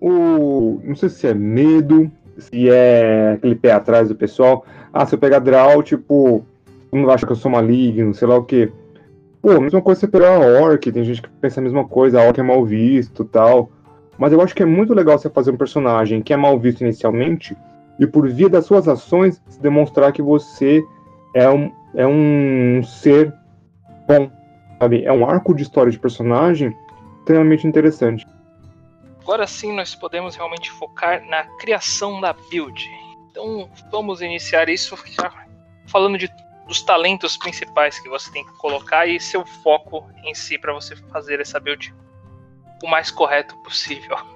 O. 0.00 0.80
Não 0.84 0.94
sei 0.94 1.08
se 1.08 1.26
é 1.26 1.32
medo, 1.32 2.12
se 2.36 2.68
é 2.68 3.32
aquele 3.32 3.54
pé 3.54 3.72
atrás 3.72 4.08
do 4.08 4.14
pessoal. 4.14 4.66
Ah, 4.92 5.06
se 5.06 5.14
eu 5.14 5.18
pegar 5.18 5.38
draw, 5.38 5.82
tipo, 5.82 6.44
mundo 6.92 7.10
acha 7.10 7.26
que 7.26 7.32
eu 7.32 7.36
sou 7.36 7.50
maligno, 7.50 8.14
sei 8.14 8.28
lá 8.28 8.36
o 8.36 8.44
quê. 8.44 8.70
Pô, 9.42 9.52
a 9.52 9.60
mesma 9.60 9.82
coisa 9.82 10.00
você 10.00 10.08
pegar 10.08 10.36
a 10.36 10.38
Orc, 10.38 10.90
tem 10.90 11.04
gente 11.04 11.20
que 11.20 11.28
pensa 11.28 11.60
a 11.60 11.62
mesma 11.62 11.86
coisa, 11.86 12.20
a 12.20 12.26
Orc 12.26 12.38
é 12.38 12.42
mal 12.42 12.64
visto 12.64 13.24
tal. 13.24 13.70
Mas 14.18 14.32
eu 14.32 14.40
acho 14.40 14.54
que 14.54 14.62
é 14.62 14.66
muito 14.66 14.94
legal 14.94 15.18
você 15.18 15.28
fazer 15.28 15.50
um 15.50 15.56
personagem 15.56 16.22
que 16.22 16.32
é 16.32 16.36
mal 16.36 16.58
visto 16.58 16.82
inicialmente 16.82 17.56
e 17.98 18.06
por 18.06 18.28
via 18.28 18.48
das 18.48 18.66
suas 18.66 18.88
ações 18.88 19.42
se 19.48 19.60
demonstrar 19.60 20.12
que 20.12 20.22
você 20.22 20.82
é 21.34 21.48
um, 21.48 21.72
é 21.94 22.06
um 22.06 22.82
ser 22.82 23.32
bom, 24.06 24.30
sabe? 24.78 25.04
É 25.04 25.12
um 25.12 25.28
arco 25.28 25.54
de 25.54 25.62
história 25.62 25.90
de 25.90 25.98
personagem 25.98 26.76
extremamente 27.18 27.66
interessante. 27.66 28.26
Agora 29.22 29.46
sim 29.46 29.72
nós 29.74 29.94
podemos 29.94 30.36
realmente 30.36 30.70
focar 30.70 31.24
na 31.28 31.44
criação 31.58 32.20
da 32.20 32.32
build. 32.32 32.88
Então 33.30 33.68
vamos 33.90 34.20
iniciar 34.20 34.68
isso 34.68 34.96
falando 35.86 36.18
de 36.18 36.30
dos 36.66 36.82
talentos 36.82 37.36
principais 37.36 37.98
que 37.98 38.08
você 38.08 38.30
tem 38.32 38.44
que 38.44 38.52
colocar 38.54 39.06
e 39.06 39.20
seu 39.20 39.44
foco 39.44 40.08
em 40.24 40.34
si 40.34 40.58
para 40.58 40.72
você 40.72 40.96
fazer 40.96 41.40
essa 41.40 41.60
build 41.60 41.94
o 42.82 42.88
mais 42.88 43.10
correto 43.10 43.56
possível. 43.58 44.16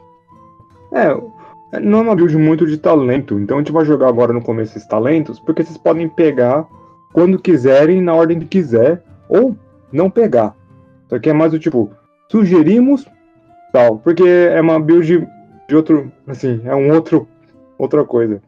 É, 0.90 1.80
não 1.80 1.98
é 1.98 2.02
uma 2.02 2.16
build 2.16 2.34
muito 2.38 2.66
de 2.66 2.78
talento, 2.78 3.38
então 3.38 3.58
a 3.58 3.60
gente 3.60 3.70
vai 3.70 3.84
jogar 3.84 4.08
agora 4.08 4.32
no 4.32 4.40
começo 4.40 4.72
esses 4.72 4.88
talentos, 4.88 5.38
porque 5.38 5.62
vocês 5.62 5.76
podem 5.76 6.08
pegar 6.08 6.66
quando 7.12 7.38
quiserem, 7.38 8.00
na 8.00 8.14
ordem 8.14 8.40
que 8.40 8.46
quiser, 8.46 9.04
ou 9.28 9.54
não 9.92 10.08
pegar. 10.08 10.56
Isso 11.04 11.14
aqui 11.14 11.28
é 11.28 11.32
mais 11.34 11.52
o 11.52 11.58
tipo, 11.58 11.90
sugerimos 12.30 13.06
tal, 13.70 13.98
porque 13.98 14.22
é 14.24 14.58
uma 14.62 14.80
build 14.80 15.28
de 15.68 15.76
outro, 15.76 16.10
assim, 16.26 16.62
é 16.64 16.74
um 16.74 16.90
outro, 16.90 17.28
outra 17.76 18.02
coisa. 18.02 18.40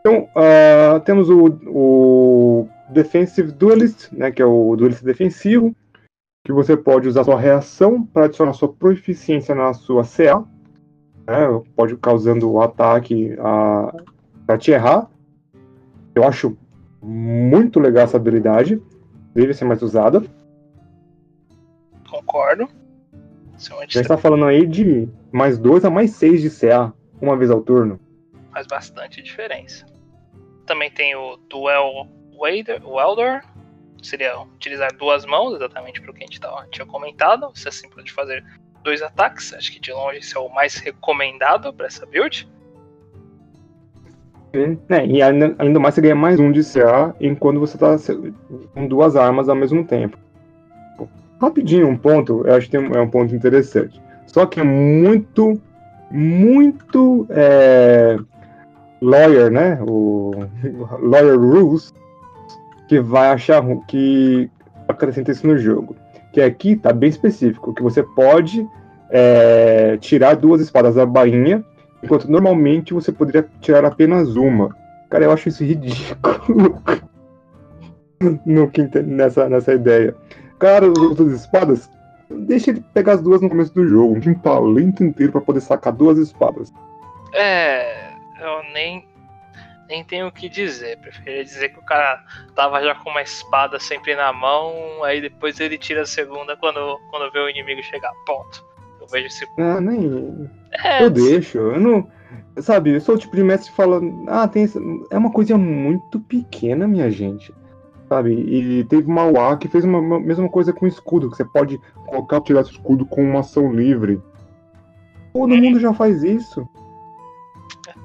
Então, 0.00 0.28
uh, 0.36 1.00
temos 1.00 1.30
o, 1.30 1.46
o 1.66 2.68
Defensive 2.90 3.52
Duelist, 3.52 4.08
né, 4.12 4.30
que 4.30 4.42
é 4.42 4.44
o 4.44 4.76
duelista 4.76 5.04
defensivo, 5.04 5.74
que 6.46 6.52
você 6.52 6.76
pode 6.76 7.08
usar 7.08 7.24
sua 7.24 7.40
reação 7.40 8.04
para 8.04 8.26
adicionar 8.26 8.52
sua 8.52 8.72
proficiência 8.72 9.52
na 9.52 9.74
sua 9.74 10.04
CA, 10.04 10.44
né, 11.26 11.60
pode 11.74 11.96
causando 11.96 12.48
o 12.48 12.62
ataque 12.62 13.36
para 14.46 14.56
te 14.56 14.70
errar. 14.70 15.10
Eu 16.14 16.22
acho 16.22 16.56
muito 17.02 17.80
legal 17.80 18.04
essa 18.04 18.16
habilidade, 18.16 18.80
deve 19.34 19.52
ser 19.54 19.64
mais 19.64 19.82
usada. 19.82 20.22
Concordo. 22.08 22.68
Já 23.88 24.02
está 24.02 24.16
falando 24.16 24.44
aí 24.44 24.64
de 24.68 25.08
mais 25.32 25.58
2 25.58 25.84
a 25.84 25.90
mais 25.90 26.12
6 26.12 26.42
de 26.42 26.50
CA, 26.50 26.92
uma 27.20 27.36
vez 27.36 27.50
ao 27.50 27.60
turno. 27.60 27.98
Faz 28.52 28.68
bastante 28.68 29.20
diferença. 29.20 29.84
Também 30.64 30.92
tem 30.92 31.12
o 31.16 31.38
Duel 31.50 32.06
Welder, 32.38 33.42
seria 34.06 34.38
utilizar 34.40 34.94
duas 34.96 35.24
mãos, 35.24 35.54
exatamente 35.54 36.00
para 36.00 36.10
o 36.10 36.14
que 36.14 36.22
a 36.22 36.26
gente 36.26 36.40
tava, 36.40 36.66
tinha 36.70 36.86
comentado. 36.86 37.52
É 37.66 37.70
simples 37.70 38.04
de 38.04 38.12
fazer 38.12 38.44
dois 38.82 39.02
ataques. 39.02 39.52
Acho 39.52 39.72
que 39.72 39.80
de 39.80 39.92
longe 39.92 40.18
esse 40.18 40.36
é 40.36 40.40
o 40.40 40.48
mais 40.48 40.76
recomendado 40.76 41.72
para 41.72 41.86
essa 41.86 42.06
build. 42.06 42.48
É, 44.88 45.06
e 45.06 45.20
ainda 45.20 45.78
mais 45.78 45.94
você 45.94 46.00
ganha 46.00 46.14
mais 46.14 46.40
um 46.40 46.50
de 46.50 46.62
CA 46.62 47.14
enquanto 47.20 47.60
você 47.60 47.76
está 47.76 47.96
com 48.72 48.86
duas 48.86 49.16
armas 49.16 49.48
ao 49.48 49.56
mesmo 49.56 49.84
tempo. 49.84 50.16
Rapidinho, 51.40 51.88
um 51.88 51.96
ponto, 51.96 52.46
eu 52.46 52.54
acho 52.54 52.70
que 52.70 52.76
é 52.76 52.80
um 52.80 53.10
ponto 53.10 53.34
interessante. 53.34 54.00
Só 54.26 54.46
que 54.46 54.60
é 54.60 54.64
muito, 54.64 55.60
muito 56.10 57.26
é, 57.28 58.16
lawyer, 59.02 59.50
né? 59.50 59.78
O 59.82 60.32
lawyer 61.02 61.38
rules 61.38 61.92
que 62.88 63.00
vai 63.00 63.28
achar 63.28 63.62
que 63.86 64.50
acrescenta 64.88 65.32
isso 65.32 65.46
no 65.46 65.58
jogo. 65.58 65.96
Que 66.32 66.40
aqui 66.40 66.76
tá 66.76 66.92
bem 66.92 67.08
específico, 67.08 67.74
que 67.74 67.82
você 67.82 68.02
pode 68.02 68.66
é, 69.10 69.96
tirar 70.00 70.36
duas 70.36 70.60
espadas 70.60 70.94
da 70.94 71.06
bainha, 71.06 71.64
enquanto 72.02 72.30
normalmente 72.30 72.92
você 72.92 73.10
poderia 73.10 73.46
tirar 73.60 73.84
apenas 73.84 74.36
uma. 74.36 74.76
Cara, 75.08 75.24
eu 75.24 75.32
acho 75.32 75.48
isso 75.48 75.64
ridículo. 75.64 76.82
no, 78.44 78.70
nessa, 79.04 79.48
nessa 79.48 79.74
ideia. 79.74 80.14
Cara, 80.58 80.86
as 80.90 80.98
outras 80.98 81.32
espadas, 81.32 81.90
deixa 82.30 82.70
ele 82.70 82.84
pegar 82.94 83.14
as 83.14 83.22
duas 83.22 83.40
no 83.40 83.48
começo 83.48 83.74
do 83.74 83.86
jogo. 83.86 84.20
Tem 84.20 84.32
um 84.32 84.38
talento 84.38 85.04
inteiro 85.04 85.32
para 85.32 85.40
poder 85.40 85.60
sacar 85.60 85.92
duas 85.92 86.18
espadas. 86.18 86.72
É, 87.34 88.10
eu 88.40 88.72
nem 88.72 89.06
nem 89.88 90.04
tenho 90.04 90.26
o 90.26 90.32
que 90.32 90.48
dizer. 90.48 90.98
Preferia 90.98 91.44
dizer 91.44 91.70
que 91.70 91.78
o 91.78 91.84
cara 91.84 92.22
tava 92.54 92.82
já 92.82 92.94
com 92.94 93.10
uma 93.10 93.22
espada 93.22 93.78
sempre 93.78 94.14
na 94.14 94.32
mão, 94.32 95.02
aí 95.04 95.20
depois 95.20 95.58
ele 95.60 95.78
tira 95.78 96.02
a 96.02 96.06
segunda 96.06 96.56
quando, 96.56 96.98
quando 97.10 97.30
vê 97.32 97.38
o 97.38 97.48
inimigo 97.48 97.82
chegar. 97.82 98.12
Ponto. 98.26 98.64
Eu 99.00 99.06
vejo 99.06 99.26
esse. 99.26 99.46
Ah, 99.58 99.80
nem. 99.80 100.50
É, 100.84 101.04
eu 101.04 101.10
deixo. 101.10 101.58
Eu 101.58 101.80
não. 101.80 102.08
Sabe, 102.58 102.90
eu 102.90 103.00
sou 103.00 103.14
o 103.14 103.18
tipo 103.18 103.36
de 103.36 103.44
mestre 103.44 103.70
que 103.70 103.76
fala. 103.76 104.00
Ah, 104.26 104.48
tem. 104.48 104.66
É 105.10 105.18
uma 105.18 105.30
coisa 105.30 105.56
muito 105.56 106.18
pequena, 106.20 106.86
minha 106.86 107.10
gente. 107.10 107.54
Sabe? 108.08 108.32
E 108.32 108.84
teve 108.84 109.08
uma 109.08 109.24
UA 109.26 109.56
que 109.56 109.68
fez 109.68 109.84
uma, 109.84 109.98
uma 109.98 110.20
mesma 110.20 110.48
coisa 110.48 110.72
com 110.72 110.84
o 110.84 110.88
escudo, 110.88 111.30
que 111.30 111.36
você 111.36 111.44
pode 111.44 111.78
colocar 112.06 112.40
tirar 112.40 112.60
o 112.60 112.62
escudo 112.62 113.04
com 113.04 113.22
uma 113.22 113.40
ação 113.40 113.72
livre. 113.72 114.20
Todo 115.32 115.52
uhum. 115.52 115.60
mundo 115.60 115.80
já 115.80 115.92
faz 115.92 116.22
isso 116.22 116.68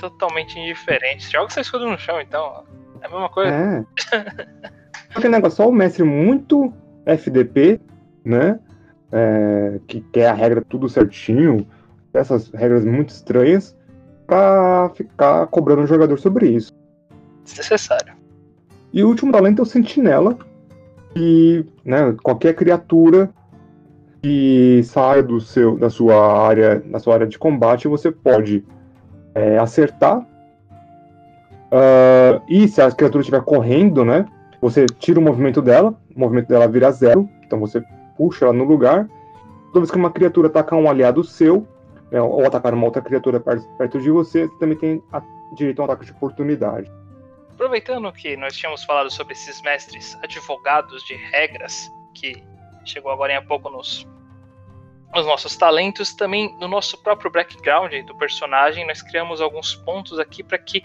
totalmente 0.01 0.57
indiferente. 0.59 1.31
Joga 1.31 1.51
seu 1.51 1.61
escudo 1.61 1.89
no 1.89 1.97
chão, 1.97 2.19
então. 2.19 2.63
É 3.01 3.05
a 3.05 3.09
mesma 3.09 3.29
coisa. 3.29 3.51
É. 3.51 3.85
Aquele 5.13 5.33
negócio, 5.33 5.57
só 5.57 5.69
o 5.69 5.71
mestre 5.71 6.03
muito 6.03 6.73
FDP, 7.05 7.79
né? 8.25 8.59
É, 9.11 9.79
que 9.87 10.01
quer 10.01 10.27
a 10.27 10.33
regra 10.33 10.61
tudo 10.61 10.89
certinho. 10.89 11.67
essas 12.13 12.49
regras 12.51 12.85
muito 12.85 13.09
estranhas 13.09 13.75
para 14.25 14.89
ficar 14.95 15.47
cobrando 15.47 15.83
o 15.83 15.87
jogador 15.87 16.17
sobre 16.17 16.47
isso. 16.49 16.71
Desnecessário. 17.43 18.13
E 18.93 19.03
o 19.03 19.07
último 19.07 19.31
talento 19.31 19.59
é 19.59 19.63
o 19.63 19.65
Sentinela, 19.65 20.37
que 21.13 21.65
né, 21.83 22.15
qualquer 22.23 22.53
criatura 22.53 23.29
que 24.21 24.81
saia 24.83 25.23
do 25.23 25.41
seu, 25.41 25.77
da 25.77 25.89
sua 25.89 26.47
área, 26.47 26.79
da 26.79 26.99
sua 26.99 27.15
área 27.15 27.27
de 27.27 27.39
combate, 27.39 27.87
você 27.87 28.11
pode 28.11 28.63
é, 29.35 29.57
acertar. 29.57 30.19
Uh, 31.71 32.41
e 32.49 32.67
se 32.67 32.81
a 32.81 32.91
criatura 32.91 33.21
estiver 33.21 33.41
correndo, 33.41 34.03
né? 34.03 34.25
Você 34.61 34.85
tira 34.85 35.19
o 35.19 35.23
movimento 35.23 35.61
dela, 35.61 35.95
o 36.15 36.19
movimento 36.19 36.47
dela 36.47 36.67
vira 36.67 36.91
zero, 36.91 37.27
então 37.45 37.59
você 37.59 37.81
puxa 38.17 38.45
ela 38.45 38.53
no 38.53 38.63
lugar. 38.63 39.07
Toda 39.67 39.79
vez 39.79 39.91
que 39.91 39.97
uma 39.97 40.11
criatura 40.11 40.47
atacar 40.47 40.77
um 40.77 40.89
aliado 40.89 41.23
seu, 41.23 41.65
né, 42.11 42.21
ou 42.21 42.45
atacar 42.45 42.73
uma 42.73 42.85
outra 42.85 43.01
criatura 43.01 43.39
perto 43.39 43.99
de 43.99 44.11
você, 44.11 44.47
você 44.47 44.59
também 44.59 44.77
tem 44.77 45.03
a, 45.11 45.21
direito 45.55 45.79
a 45.79 45.83
um 45.83 45.85
ataque 45.85 46.05
de 46.05 46.11
oportunidade. 46.11 46.91
Aproveitando 47.53 48.11
que 48.11 48.35
nós 48.35 48.55
tínhamos 48.55 48.83
falado 48.83 49.09
sobre 49.09 49.33
esses 49.33 49.61
mestres 49.61 50.17
advogados 50.21 51.03
de 51.03 51.15
regras, 51.15 51.89
que 52.13 52.43
chegou 52.83 53.11
agora 53.11 53.37
há 53.37 53.41
pouco 53.41 53.69
nos, 53.69 54.07
nos 55.13 55.25
nossos 55.25 55.57
talentos, 55.57 56.13
também 56.13 56.55
no 56.57 56.67
nosso 56.67 56.97
próprio 56.97 57.29
background 57.29 57.93
do 58.05 58.15
personagem, 58.17 58.87
nós 58.87 59.01
criamos 59.01 59.41
alguns 59.41 59.75
pontos 59.75 60.19
aqui 60.19 60.41
para 60.41 60.57
que 60.57 60.83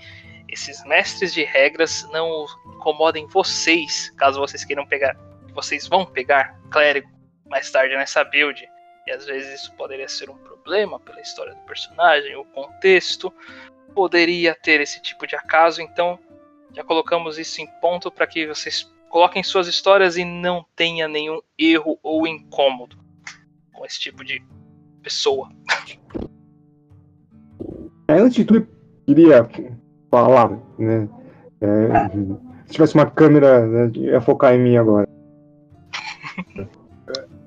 esses 0.48 0.84
mestres 0.84 1.32
de 1.32 1.44
regras 1.44 2.08
não 2.10 2.46
incomodem 2.74 3.26
vocês, 3.26 4.10
caso 4.16 4.40
vocês 4.40 4.64
queiram 4.64 4.86
pegar, 4.86 5.16
vocês 5.54 5.86
vão 5.86 6.04
pegar 6.04 6.58
clérigo 6.70 7.08
mais 7.46 7.70
tarde 7.70 7.94
nessa 7.96 8.24
build. 8.24 8.68
E 9.06 9.12
às 9.12 9.24
vezes 9.24 9.60
isso 9.60 9.72
poderia 9.74 10.08
ser 10.08 10.28
um 10.28 10.36
problema 10.38 10.98
pela 10.98 11.20
história 11.20 11.54
do 11.54 11.60
personagem, 11.60 12.34
o 12.34 12.44
contexto. 12.44 13.32
Poderia 13.94 14.54
ter 14.54 14.80
esse 14.80 15.00
tipo 15.00 15.26
de 15.26 15.36
acaso, 15.36 15.80
então 15.80 16.18
já 16.74 16.82
colocamos 16.82 17.38
isso 17.38 17.60
em 17.60 17.66
ponto 17.80 18.10
para 18.10 18.26
que 18.26 18.46
vocês 18.46 18.92
coloquem 19.08 19.44
suas 19.44 19.68
histórias 19.68 20.16
e 20.16 20.24
não 20.24 20.66
tenha 20.74 21.06
nenhum 21.06 21.40
erro 21.56 21.98
ou 22.02 22.26
incômodo 22.26 23.05
com 23.76 23.84
esse 23.84 24.00
tipo 24.00 24.24
de 24.24 24.42
pessoa. 25.02 25.48
É, 28.08 28.14
antes 28.14 28.36
de 28.36 28.44
tudo, 28.44 28.66
queria 29.06 29.48
falar, 30.10 30.58
né? 30.78 31.08
É, 31.60 32.08
se 32.66 32.72
tivesse 32.72 32.94
uma 32.94 33.06
câmera, 33.06 33.66
né, 33.66 33.90
ia 33.94 34.20
focar 34.20 34.54
em 34.54 34.62
mim 34.62 34.76
agora. 34.76 35.08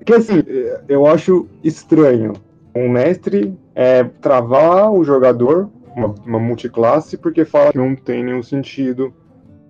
que 0.04 0.14
assim, 0.14 0.42
eu 0.88 1.06
acho 1.06 1.48
estranho 1.62 2.32
um 2.74 2.88
mestre 2.88 3.58
é, 3.74 4.04
travar 4.04 4.92
o 4.92 5.04
jogador, 5.04 5.70
uma, 5.96 6.14
uma 6.24 6.38
multiclasse, 6.38 7.16
porque 7.16 7.44
fala 7.44 7.72
que 7.72 7.78
não 7.78 7.94
tem 7.94 8.24
nenhum 8.24 8.42
sentido 8.42 9.12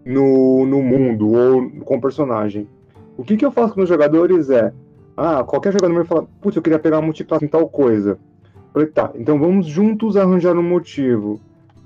no, 0.05 0.67
no 0.67 0.83
mundo 0.83 1.31
ou 1.31 1.71
com 1.85 1.97
o 1.97 2.01
personagem. 2.01 2.69
O 3.17 3.25
que, 3.25 3.37
que 3.37 3.45
eu 3.45 3.53
faço 3.53 3.75
com 3.75 3.83
os 3.83 3.89
jogadores 3.89 4.51
é. 4.51 4.73
Ah, 5.17 5.45
qualquer 5.45 5.73
jogador 5.73 5.99
me 5.99 6.05
fala, 6.05 6.27
putz, 6.41 6.57
eu 6.57 6.63
queria 6.63 6.79
pegar 6.79 6.97
uma 6.99 7.07
multiclasse 7.07 7.45
em 7.45 7.49
tal 7.49 7.69
coisa. 7.69 8.19
Eu 8.55 8.73
falei, 8.73 8.89
tá, 8.89 9.11
então 9.15 9.39
vamos 9.39 9.67
juntos 9.67 10.17
arranjar 10.17 10.57
um 10.57 10.63
motivo. 10.63 11.41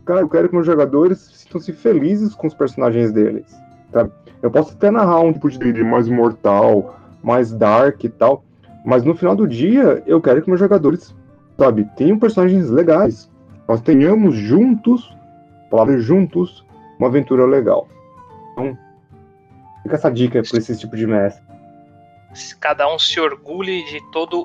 Cara, 0.04 0.20
eu 0.20 0.28
quero 0.28 0.48
que 0.48 0.54
meus 0.54 0.66
jogadores 0.66 1.18
sintam-se 1.18 1.72
felizes 1.72 2.34
com 2.34 2.46
os 2.46 2.54
personagens 2.54 3.10
deles. 3.10 3.46
Tá? 3.90 4.08
Eu 4.42 4.50
posso 4.50 4.74
até 4.74 4.90
narrar 4.90 5.20
um 5.20 5.32
tipo 5.32 5.50
de 5.50 5.82
mais 5.82 6.08
mortal, 6.08 6.96
mais 7.22 7.52
dark 7.52 8.04
e 8.04 8.08
tal, 8.08 8.44
mas 8.84 9.02
no 9.02 9.14
final 9.14 9.34
do 9.34 9.48
dia, 9.48 10.02
eu 10.06 10.20
quero 10.20 10.42
que 10.42 10.48
meus 10.48 10.60
jogadores, 10.60 11.14
sabe, 11.58 11.88
tenham 11.96 12.18
personagens 12.18 12.68
legais. 12.68 13.30
Nós 13.66 13.80
tenhamos 13.80 14.34
juntos, 14.34 15.16
palavra 15.70 15.98
juntos, 15.98 16.64
uma 16.98 17.08
aventura 17.08 17.46
legal. 17.46 17.88
Então, 18.52 18.76
fica 19.82 19.94
essa 19.94 20.10
dica 20.10 20.42
para 20.42 20.58
esse 20.58 20.76
tipo 20.76 20.94
de 20.96 21.06
mestre. 21.06 21.53
Cada 22.60 22.92
um 22.92 22.98
se 22.98 23.20
orgulhe 23.20 23.84
de 23.84 24.00
toda 24.10 24.36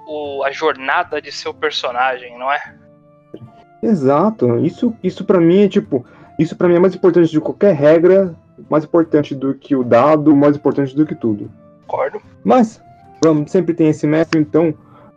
a 0.45 0.52
jornada 0.52 1.21
de 1.21 1.32
seu 1.32 1.54
personagem, 1.54 2.38
não 2.38 2.52
é? 2.52 2.75
Exato. 3.82 4.58
Isso, 4.60 4.93
isso 5.04 5.23
para 5.25 5.39
mim 5.39 5.63
é 5.63 5.69
tipo, 5.69 6.06
isso 6.38 6.56
para 6.56 6.67
mim 6.67 6.75
é 6.75 6.80
mais 6.80 6.95
importante 6.95 7.32
de 7.32 7.39
qualquer 7.39 7.73
regra, 7.75 8.36
mais 8.69 8.84
importante 8.84 9.34
do 9.34 9.54
que 9.54 9.75
o 9.75 9.84
dado, 9.84 10.36
mais 10.36 10.56
importante 10.56 10.95
do 10.95 11.06
que 11.06 11.15
tudo. 11.15 11.49
Concordo. 11.88 12.21
Mas 12.43 12.82
vamos, 13.23 13.52
sempre 13.52 13.73
tem 13.73 13.89
esse 13.89 14.06
mestre, 14.06 14.39
então 14.39 14.73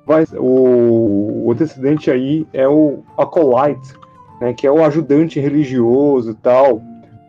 vai, 0.06 0.24
o, 0.34 1.44
o 1.46 1.52
antecedente 1.52 2.10
aí 2.10 2.46
é 2.52 2.66
o 2.68 3.02
acolyte, 3.16 3.94
né, 4.40 4.52
que 4.52 4.66
é 4.66 4.70
o 4.70 4.84
ajudante 4.84 5.38
religioso 5.38 6.30
e 6.30 6.34
tal. 6.34 6.82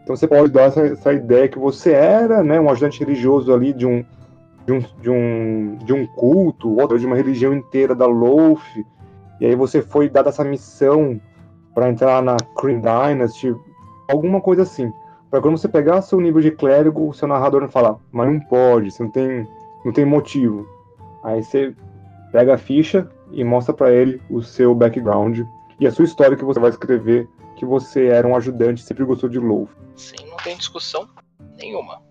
Então 0.03 0.15
você 0.15 0.27
pode 0.27 0.51
dar 0.51 0.63
essa, 0.63 0.81
essa, 0.81 1.13
ideia 1.13 1.47
que 1.47 1.59
você 1.59 1.91
era, 1.91 2.43
né, 2.43 2.59
um 2.59 2.69
ajudante 2.69 2.99
religioso 2.99 3.53
ali 3.53 3.73
de 3.73 3.85
um 3.85 4.03
de 4.65 4.71
um, 4.71 4.79
de 5.01 5.09
um, 5.09 5.77
de 5.77 5.93
um 5.93 6.05
culto, 6.07 6.79
ou 6.79 6.97
de 6.97 7.05
uma 7.05 7.15
religião 7.15 7.53
inteira 7.53 7.93
da 7.93 8.05
Loaf, 8.05 8.63
e 9.39 9.45
aí 9.45 9.55
você 9.55 9.81
foi 9.81 10.09
dada 10.09 10.29
essa 10.29 10.43
missão 10.43 11.19
para 11.73 11.89
entrar 11.89 12.21
na 12.21 12.37
Cream 12.57 12.79
Dynasty, 12.79 13.53
alguma 14.07 14.39
coisa 14.39 14.61
assim. 14.61 14.91
Para 15.29 15.41
quando 15.41 15.57
você 15.57 15.67
pegar 15.67 16.01
seu 16.01 16.21
nível 16.21 16.41
de 16.41 16.51
clérigo, 16.51 17.09
o 17.09 17.13
seu 17.13 17.27
narrador 17.27 17.61
não 17.61 17.69
falar, 17.69 17.97
mas 18.11 18.31
não 18.31 18.39
pode, 18.39 18.91
você 18.91 19.03
não 19.03 19.09
tem, 19.09 19.47
não 19.83 19.91
tem 19.91 20.05
motivo. 20.05 20.67
Aí 21.23 21.43
você 21.43 21.75
pega 22.31 22.53
a 22.53 22.57
ficha 22.57 23.09
e 23.31 23.43
mostra 23.43 23.73
para 23.73 23.91
ele 23.91 24.21
o 24.29 24.41
seu 24.41 24.75
background 24.75 25.41
e 25.79 25.87
a 25.87 25.91
sua 25.91 26.05
história 26.05 26.37
que 26.37 26.45
você 26.45 26.59
vai 26.59 26.69
escrever 26.69 27.27
que 27.55 27.65
você 27.65 28.07
era 28.07 28.27
um 28.27 28.35
ajudante 28.35 28.81
sempre 28.83 29.03
gostou 29.03 29.29
de 29.29 29.39
Loaf. 29.39 29.71
Sim, 29.95 30.27
não 30.29 30.37
tem 30.37 30.55
discussão 30.55 31.07
nenhuma. 31.57 32.01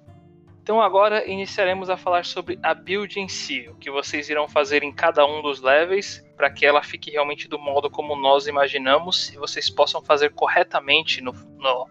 Então 0.63 0.81
agora 0.81 1.29
iniciaremos 1.29 1.91
a 1.91 1.97
falar 1.97 2.25
sobre 2.25 2.57
a 2.63 2.73
build 2.73 3.19
em 3.19 3.29
si, 3.29 3.69
o 3.69 3.75
que 3.75 3.91
vocês 3.91 4.31
irão 4.31 4.47
fazer 4.47 4.85
em 4.85 4.93
cada 4.93 5.27
um 5.27 5.43
dos 5.43 5.61
levels 5.61 6.25
para 6.37 6.49
que 6.51 6.65
ela 6.65 6.83
fique 6.85 7.11
realmente 7.11 7.49
do 7.49 7.59
modo 7.59 7.91
como 7.91 8.15
nós 8.15 8.47
imaginamos 8.47 9.33
e 9.33 9.37
vocês 9.37 9.69
possam 9.69 10.01
fazer 10.01 10.31
corretamente 10.31 11.21
no, 11.21 11.33
no, 11.59 11.89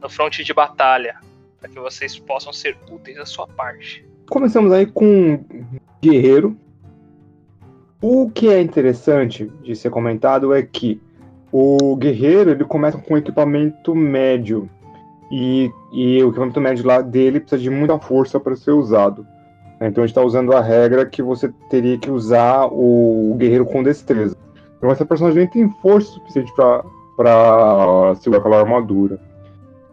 no 0.00 0.08
fronte 0.08 0.42
de 0.42 0.54
batalha, 0.54 1.20
para 1.60 1.68
que 1.68 1.78
vocês 1.78 2.18
possam 2.18 2.54
ser 2.54 2.78
úteis 2.90 3.18
à 3.18 3.26
sua 3.26 3.46
parte. 3.46 4.06
Começamos 4.30 4.72
aí 4.72 4.86
com 4.86 5.44
Guerreiro. 6.02 6.58
O 8.00 8.30
que 8.30 8.48
é 8.48 8.62
interessante 8.62 9.44
de 9.62 9.76
ser 9.76 9.90
comentado 9.90 10.54
é 10.54 10.62
que 10.62 10.98
o 11.52 11.94
Guerreiro 11.96 12.50
ele 12.50 12.64
começa 12.64 12.96
com 12.96 13.16
equipamento 13.18 13.94
médio 13.94 14.70
e, 15.30 15.72
e 15.92 16.22
o 16.22 16.28
equipamento 16.28 16.60
médio 16.60 16.86
lá 16.86 17.00
dele 17.00 17.40
precisa 17.40 17.62
de 17.62 17.70
muita 17.70 17.98
força 17.98 18.38
para 18.38 18.54
ser 18.56 18.72
usado. 18.72 19.26
Então 19.76 20.02
a 20.02 20.06
gente 20.06 20.16
está 20.16 20.22
usando 20.22 20.52
a 20.52 20.60
regra 20.60 21.04
que 21.04 21.22
você 21.22 21.52
teria 21.68 21.98
que 21.98 22.10
usar 22.10 22.66
o, 22.66 23.34
guerreiro 23.36 23.66
com 23.66 23.82
destreza. 23.82 24.36
Então 24.78 24.90
essa 24.90 25.04
personagem 25.04 25.40
nem 25.40 25.48
tem 25.48 25.70
força 25.82 26.12
suficiente 26.12 26.52
para 26.54 28.14
segurar 28.16 28.40
aquela 28.40 28.60
armadura. 28.60 29.20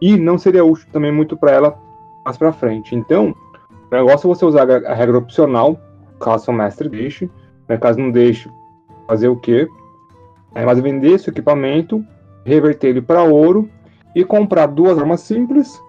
E 0.00 0.16
não 0.16 0.38
seria 0.38 0.64
útil 0.64 0.86
também 0.92 1.12
muito 1.12 1.36
para 1.36 1.50
ela 1.50 1.78
mais 2.24 2.36
para 2.36 2.52
frente. 2.52 2.94
Então, 2.94 3.34
o 3.90 3.94
negócio 3.94 4.26
é 4.26 4.34
você 4.34 4.44
usar 4.44 4.70
a 4.70 4.94
regra 4.94 5.18
opcional, 5.18 5.78
caso 6.20 6.50
o 6.50 6.54
mestre 6.54 6.88
deixe. 6.88 7.30
Né, 7.68 7.78
caso 7.78 7.98
não 7.98 8.10
deixe, 8.10 8.50
fazer 9.06 9.28
o 9.28 9.36
quê? 9.36 9.66
É, 10.54 10.66
mas 10.66 10.78
vender 10.78 11.12
esse 11.12 11.30
equipamento, 11.30 12.04
reverter 12.44 12.88
ele 12.88 13.00
para 13.00 13.22
ouro 13.22 13.70
e 14.14 14.24
comprar 14.24 14.66
duas 14.66 14.98
armas 14.98 15.20
simples 15.20 15.80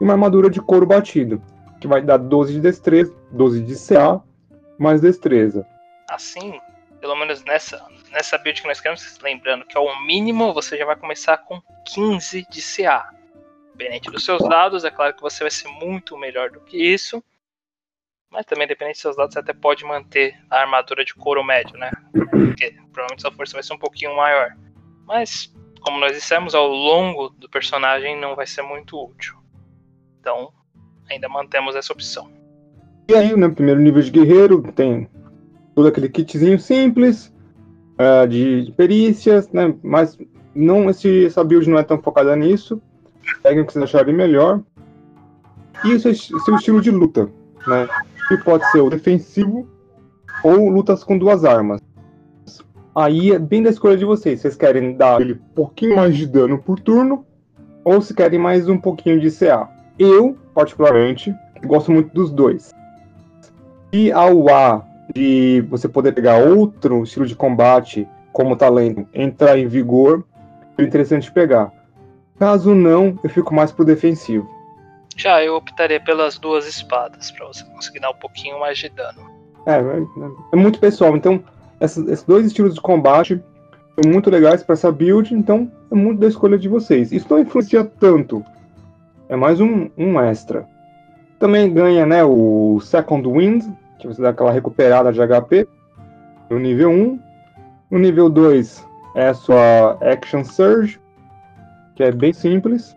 e 0.00 0.04
uma 0.04 0.14
armadura 0.14 0.48
de 0.48 0.60
couro 0.60 0.86
batido, 0.86 1.42
que 1.80 1.86
vai 1.86 2.02
dar 2.02 2.16
12 2.16 2.54
de 2.54 2.60
destreza, 2.60 3.14
12 3.32 3.62
de 3.62 3.74
CA, 3.76 4.22
mais 4.78 5.00
destreza. 5.00 5.66
Assim, 6.08 6.58
pelo 7.00 7.16
menos 7.16 7.44
nessa, 7.44 7.84
nessa 8.10 8.38
build 8.38 8.62
que 8.62 8.68
nós 8.68 8.80
queremos, 8.80 9.18
lembrando 9.18 9.66
que 9.66 9.76
ao 9.76 10.04
mínimo 10.04 10.52
você 10.52 10.76
já 10.76 10.84
vai 10.84 10.96
começar 10.96 11.38
com 11.38 11.60
15 11.86 12.46
de 12.48 12.62
CA. 12.62 13.10
Dependente 13.74 14.10
dos 14.10 14.24
seus 14.24 14.40
dados, 14.48 14.84
é 14.84 14.90
claro 14.90 15.14
que 15.14 15.22
você 15.22 15.42
vai 15.42 15.50
ser 15.50 15.68
muito 15.68 16.16
melhor 16.16 16.50
do 16.50 16.60
que 16.60 16.76
isso. 16.76 17.22
Mas 18.30 18.46
também, 18.46 18.66
dependente 18.66 18.96
dos 18.96 19.02
seus 19.02 19.16
dados, 19.16 19.34
você 19.34 19.40
até 19.40 19.52
pode 19.52 19.84
manter 19.84 20.34
a 20.50 20.60
armadura 20.60 21.04
de 21.04 21.14
couro 21.14 21.44
médio, 21.44 21.76
né? 21.76 21.90
Porque 22.12 22.72
provavelmente 22.92 23.22
sua 23.22 23.32
força 23.32 23.52
vai 23.52 23.62
ser 23.62 23.74
um 23.74 23.78
pouquinho 23.78 24.16
maior. 24.16 24.56
Mas 25.04 25.52
como 25.84 26.00
nós 26.00 26.12
dissemos, 26.12 26.54
ao 26.54 26.66
longo 26.66 27.28
do 27.28 27.48
personagem 27.48 28.18
não 28.18 28.34
vai 28.34 28.46
ser 28.46 28.62
muito 28.62 28.98
útil. 28.98 29.36
Então, 30.18 30.50
ainda 31.10 31.28
mantemos 31.28 31.76
essa 31.76 31.92
opção. 31.92 32.30
E 33.08 33.14
aí, 33.14 33.36
né, 33.36 33.48
primeiro 33.50 33.80
nível 33.80 34.02
de 34.02 34.10
guerreiro, 34.10 34.62
tem 34.72 35.06
todo 35.74 35.88
aquele 35.88 36.08
kitzinho 36.08 36.58
simples 36.58 37.32
uh, 37.98 38.26
de, 38.26 38.64
de, 38.64 38.72
perícias, 38.72 39.50
né? 39.52 39.74
Mas 39.82 40.18
não, 40.54 40.88
esse, 40.88 41.26
essa 41.26 41.44
build 41.44 41.68
não 41.68 41.78
é 41.78 41.82
tão 41.82 42.00
focada 42.00 42.34
nisso. 42.34 42.80
Peguem 43.42 43.62
o 43.62 43.66
que 43.66 43.72
vocês 43.72 43.84
acharem 43.84 44.14
melhor. 44.14 44.62
E 45.84 45.92
é 45.92 45.98
seu 45.98 46.12
estilo 46.56 46.80
de 46.80 46.90
luta, 46.90 47.30
né? 47.66 47.86
Que 48.28 48.38
pode 48.38 48.64
ser 48.70 48.80
o 48.80 48.88
defensivo 48.88 49.68
ou 50.42 50.70
lutas 50.70 51.04
com 51.04 51.18
duas 51.18 51.44
armas. 51.44 51.82
Aí 52.94 53.32
é 53.32 53.38
bem 53.38 53.62
da 53.62 53.70
escolha 53.70 53.96
de 53.96 54.04
vocês. 54.04 54.40
Vocês 54.40 54.54
querem 54.54 54.96
dar 54.96 55.20
ele 55.20 55.32
um 55.32 55.54
pouquinho 55.54 55.96
mais 55.96 56.16
de 56.16 56.26
dano 56.26 56.58
por 56.58 56.78
turno 56.78 57.26
ou 57.84 58.00
se 58.00 58.14
querem 58.14 58.38
mais 58.38 58.68
um 58.68 58.78
pouquinho 58.78 59.20
de 59.20 59.30
CA. 59.30 59.68
Eu, 59.98 60.38
particularmente, 60.54 61.34
gosto 61.64 61.90
muito 61.90 62.14
dos 62.14 62.30
dois. 62.30 62.72
E 63.92 64.12
ao 64.12 64.48
A 64.48 64.84
de 65.14 65.60
você 65.68 65.88
poder 65.88 66.12
pegar 66.12 66.38
outro 66.38 67.02
estilo 67.02 67.26
de 67.26 67.34
combate 67.34 68.08
como 68.32 68.56
talento 68.56 69.06
entrar 69.12 69.58
em 69.58 69.66
vigor, 69.66 70.24
é 70.78 70.82
interessante 70.82 71.30
pegar. 71.30 71.72
Caso 72.38 72.74
não, 72.74 73.18
eu 73.22 73.30
fico 73.30 73.54
mais 73.54 73.70
pro 73.70 73.84
defensivo. 73.84 74.48
Já 75.16 75.42
eu 75.44 75.54
optaria 75.54 76.00
pelas 76.00 76.38
duas 76.38 76.66
espadas, 76.66 77.30
para 77.30 77.46
você 77.46 77.64
conseguir 77.64 78.00
dar 78.00 78.10
um 78.10 78.16
pouquinho 78.16 78.58
mais 78.58 78.78
de 78.78 78.88
dano. 78.88 79.30
É, 79.66 79.76
é, 79.76 80.02
é 80.52 80.56
muito 80.56 80.80
pessoal. 80.80 81.16
Então, 81.16 81.42
esses, 81.84 82.06
esses, 82.08 82.24
dois 82.24 82.46
estilos 82.46 82.74
de 82.74 82.80
combate 82.80 83.42
são 83.94 84.10
muito 84.10 84.30
legais 84.30 84.62
para 84.62 84.72
essa 84.72 84.90
build, 84.90 85.34
então 85.34 85.70
é 85.90 85.94
muito 85.94 86.20
da 86.20 86.26
escolha 86.26 86.58
de 86.58 86.68
vocês. 86.68 87.12
Isso 87.12 87.26
não 87.30 87.38
influencia 87.38 87.84
tanto. 87.84 88.44
É 89.28 89.36
mais 89.36 89.60
um, 89.60 89.88
um 89.96 90.20
extra. 90.20 90.66
Também 91.38 91.72
ganha 91.72 92.04
né, 92.04 92.24
o 92.24 92.80
Second 92.80 93.28
Wind, 93.28 93.64
que 93.98 94.06
você 94.06 94.20
dá 94.20 94.30
aquela 94.30 94.52
recuperada 94.52 95.12
de 95.12 95.20
HP 95.20 95.66
no 96.50 96.58
nível 96.58 96.90
1. 96.90 97.18
No 97.90 97.98
nível 97.98 98.28
2 98.28 98.84
é 99.14 99.28
a 99.28 99.34
sua 99.34 99.98
Action 100.00 100.44
Surge, 100.44 101.00
que 101.94 102.02
é 102.02 102.10
bem 102.10 102.32
simples. 102.32 102.96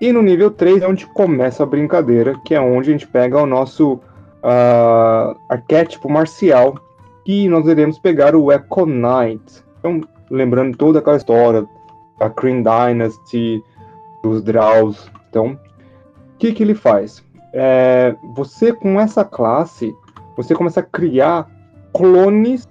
E 0.00 0.12
no 0.12 0.22
nível 0.22 0.50
3 0.50 0.82
é 0.82 0.88
onde 0.88 1.06
começa 1.06 1.62
a 1.62 1.66
brincadeira, 1.66 2.38
que 2.44 2.54
é 2.54 2.60
onde 2.60 2.90
a 2.90 2.92
gente 2.92 3.06
pega 3.06 3.40
o 3.40 3.46
nosso 3.46 3.94
uh, 3.94 5.36
arquétipo 5.48 6.10
marcial, 6.10 6.74
que 7.24 7.48
nós 7.48 7.66
iremos 7.66 7.98
pegar 7.98 8.34
o 8.36 8.52
Echo 8.52 8.86
Knight. 8.86 9.64
Então, 9.78 10.00
lembrando 10.30 10.76
toda 10.76 10.98
aquela 10.98 11.16
história 11.16 11.66
da 12.18 12.30
Kryn 12.30 12.62
Dynasty, 12.62 13.62
dos 14.22 14.42
Draws. 14.42 15.10
Então, 15.28 15.58
o 16.34 16.38
que, 16.38 16.52
que 16.52 16.62
ele 16.62 16.74
faz? 16.74 17.24
É, 17.52 18.14
você, 18.34 18.72
com 18.72 19.00
essa 19.00 19.24
classe, 19.24 19.94
você 20.36 20.54
começa 20.54 20.80
a 20.80 20.84
criar 20.84 21.48
clones 21.92 22.68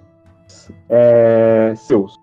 é, 0.88 1.72
seus. 1.76 2.20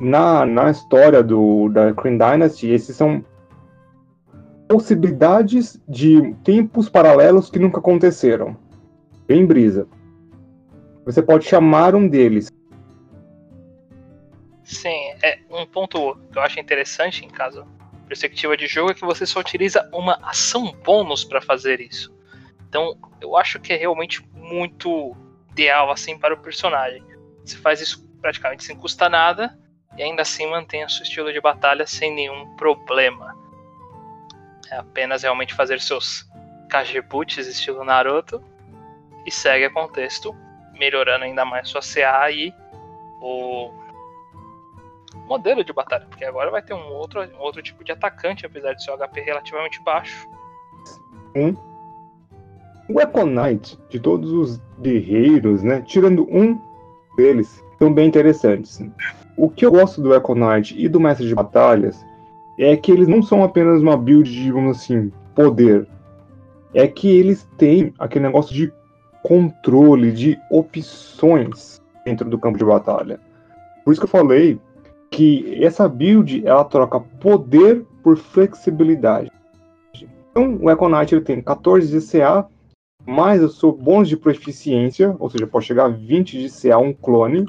Na, 0.00 0.46
na 0.46 0.70
história 0.70 1.22
do, 1.22 1.68
da 1.68 1.92
Kryn 1.92 2.16
Dynasty, 2.16 2.68
esses 2.68 2.96
são 2.96 3.24
possibilidades 4.66 5.80
de 5.88 6.34
tempos 6.44 6.88
paralelos 6.88 7.50
que 7.50 7.58
nunca 7.58 7.78
aconteceram. 7.78 8.56
Bem 9.26 9.44
brisa. 9.44 9.86
Você 11.04 11.22
pode 11.22 11.46
chamar 11.46 11.94
um 11.94 12.08
deles. 12.08 12.50
Sim, 14.64 15.14
é 15.22 15.40
um 15.50 15.66
ponto 15.66 16.16
que 16.32 16.38
eu 16.38 16.42
acho 16.42 16.60
interessante 16.60 17.24
em 17.24 17.28
caso 17.28 17.66
perspectiva 18.10 18.56
de 18.56 18.66
jogo 18.66 18.90
é 18.90 18.94
que 18.94 19.04
você 19.04 19.24
só 19.24 19.38
utiliza 19.38 19.88
uma 19.92 20.18
ação 20.22 20.72
bônus 20.84 21.22
para 21.22 21.40
fazer 21.40 21.80
isso. 21.80 22.12
Então, 22.68 22.98
eu 23.20 23.36
acho 23.36 23.60
que 23.60 23.72
é 23.72 23.76
realmente 23.76 24.20
muito 24.34 25.16
ideal 25.52 25.92
assim 25.92 26.18
para 26.18 26.34
o 26.34 26.38
personagem. 26.38 27.04
Você 27.44 27.56
faz 27.56 27.80
isso 27.80 28.04
praticamente 28.20 28.64
sem 28.64 28.76
custar 28.76 29.08
nada 29.08 29.56
e 29.96 30.02
ainda 30.02 30.22
assim 30.22 30.50
mantém 30.50 30.84
o 30.84 30.90
seu 30.90 31.04
estilo 31.04 31.32
de 31.32 31.40
batalha 31.40 31.86
sem 31.86 32.12
nenhum 32.12 32.56
problema. 32.56 33.36
É 34.72 34.78
apenas 34.78 35.22
realmente 35.22 35.54
fazer 35.54 35.80
seus 35.80 36.28
Kagebuts 36.68 37.46
estilo 37.46 37.84
Naruto 37.84 38.42
e 39.24 39.30
segue 39.30 39.66
a 39.66 39.70
contexto, 39.70 40.34
melhorando 40.80 41.24
ainda 41.24 41.44
mais 41.44 41.68
sua 41.68 41.82
CA 41.82 42.30
e 42.30 42.54
o 43.20 43.70
modelo 45.28 45.62
de 45.62 45.74
batalha, 45.74 46.06
porque 46.08 46.24
agora 46.24 46.50
vai 46.50 46.62
ter 46.62 46.72
um 46.72 46.94
outro, 46.94 47.20
um 47.20 47.40
outro 47.40 47.62
tipo 47.62 47.84
de 47.84 47.92
atacante, 47.92 48.46
apesar 48.46 48.72
de 48.72 48.82
seu 48.82 48.96
HP 48.96 49.20
relativamente 49.20 49.82
baixo. 49.82 50.26
Um. 51.36 51.54
O 52.88 53.26
Knight, 53.26 53.78
de 53.90 54.00
todos 54.00 54.32
os 54.32 54.60
guerreiros, 54.80 55.62
né, 55.62 55.82
tirando 55.82 56.26
um 56.28 56.58
deles, 57.14 57.62
são 57.78 57.92
bem 57.92 58.08
interessantes. 58.08 58.82
O 59.36 59.48
que 59.48 59.64
eu 59.64 59.70
gosto 59.70 60.00
do 60.00 60.14
Echo 60.14 60.34
Knight 60.34 60.74
e 60.76 60.88
do 60.88 60.98
Mestre 60.98 61.28
de 61.28 61.34
Batalhas 61.34 62.04
é 62.58 62.74
que 62.76 62.90
eles 62.90 63.06
não 63.06 63.22
são 63.22 63.44
apenas 63.44 63.80
uma 63.80 63.96
build 63.96 64.28
de, 64.28 64.42
digamos 64.44 64.78
assim, 64.78 65.12
poder. 65.34 65.86
É 66.74 66.88
que 66.88 67.08
eles 67.08 67.48
têm 67.56 67.94
aquele 67.98 68.26
negócio 68.26 68.54
de 68.54 68.72
controle, 69.22 70.12
de 70.12 70.38
opções 70.50 71.80
dentro 72.04 72.28
do 72.28 72.38
campo 72.38 72.58
de 72.58 72.64
batalha. 72.64 73.20
Por 73.84 73.92
isso 73.92 74.00
que 74.00 74.06
eu 74.06 74.10
falei 74.10 74.60
que 75.10 75.62
essa 75.62 75.88
build 75.88 76.46
ela 76.46 76.64
troca 76.64 77.00
poder 77.00 77.84
por 78.02 78.16
flexibilidade. 78.16 79.30
Então 80.30 80.58
o 80.60 80.70
Econite 80.70 81.14
ele 81.14 81.24
tem 81.24 81.42
14 81.42 81.88
de 81.88 82.06
CA, 82.06 82.46
mais 83.06 83.42
o 83.42 83.48
seu 83.48 83.72
bônus 83.72 84.08
de 84.08 84.16
proficiência, 84.16 85.16
ou 85.18 85.28
seja, 85.28 85.46
pode 85.46 85.66
chegar 85.66 85.86
a 85.86 85.88
20 85.88 86.38
de 86.38 86.48
CA 86.48 86.78
um 86.78 86.92
clone, 86.92 87.46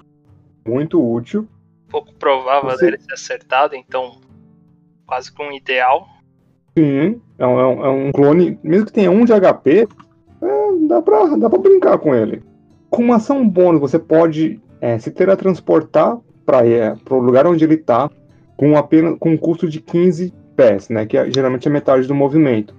muito 0.67 1.01
útil. 1.01 1.47
Pouco 1.89 2.13
provável 2.15 2.71
Você... 2.71 2.85
dele 2.85 2.99
ser 2.99 3.13
acertado, 3.13 3.75
então 3.75 4.19
quase 5.05 5.31
com 5.31 5.43
um 5.43 5.51
ideal. 5.51 6.07
Sim, 6.77 7.21
é 7.37 7.45
um, 7.45 7.85
é 7.85 7.89
um, 7.89 8.11
clone, 8.11 8.57
mesmo 8.63 8.85
que 8.85 8.93
tenha 8.93 9.11
um 9.11 9.25
de 9.25 9.33
HP, 9.33 9.81
é, 9.81 9.87
dá, 10.87 11.01
pra, 11.01 11.35
dá 11.35 11.49
pra 11.49 11.59
brincar 11.59 11.97
com 11.97 12.13
ele. 12.13 12.43
Com 12.89 13.03
uma 13.03 13.15
ação 13.15 13.47
bônus, 13.47 13.81
você 13.81 13.97
pode 13.97 14.59
é, 14.79 14.97
se 14.99 15.11
teletransportar 15.11 16.17
para 16.45 16.67
é, 16.67 16.93
o 17.09 17.15
lugar 17.15 17.47
onde 17.47 17.63
ele 17.63 17.75
está 17.75 18.09
com 18.57 18.77
apenas 18.77 19.17
com 19.19 19.31
um 19.31 19.37
custo 19.37 19.67
de 19.67 19.79
15 19.79 20.33
pés, 20.55 20.89
né, 20.89 21.05
que 21.05 21.17
é, 21.17 21.31
geralmente 21.31 21.67
é 21.67 21.71
metade 21.71 22.07
do 22.07 22.13
movimento. 22.13 22.75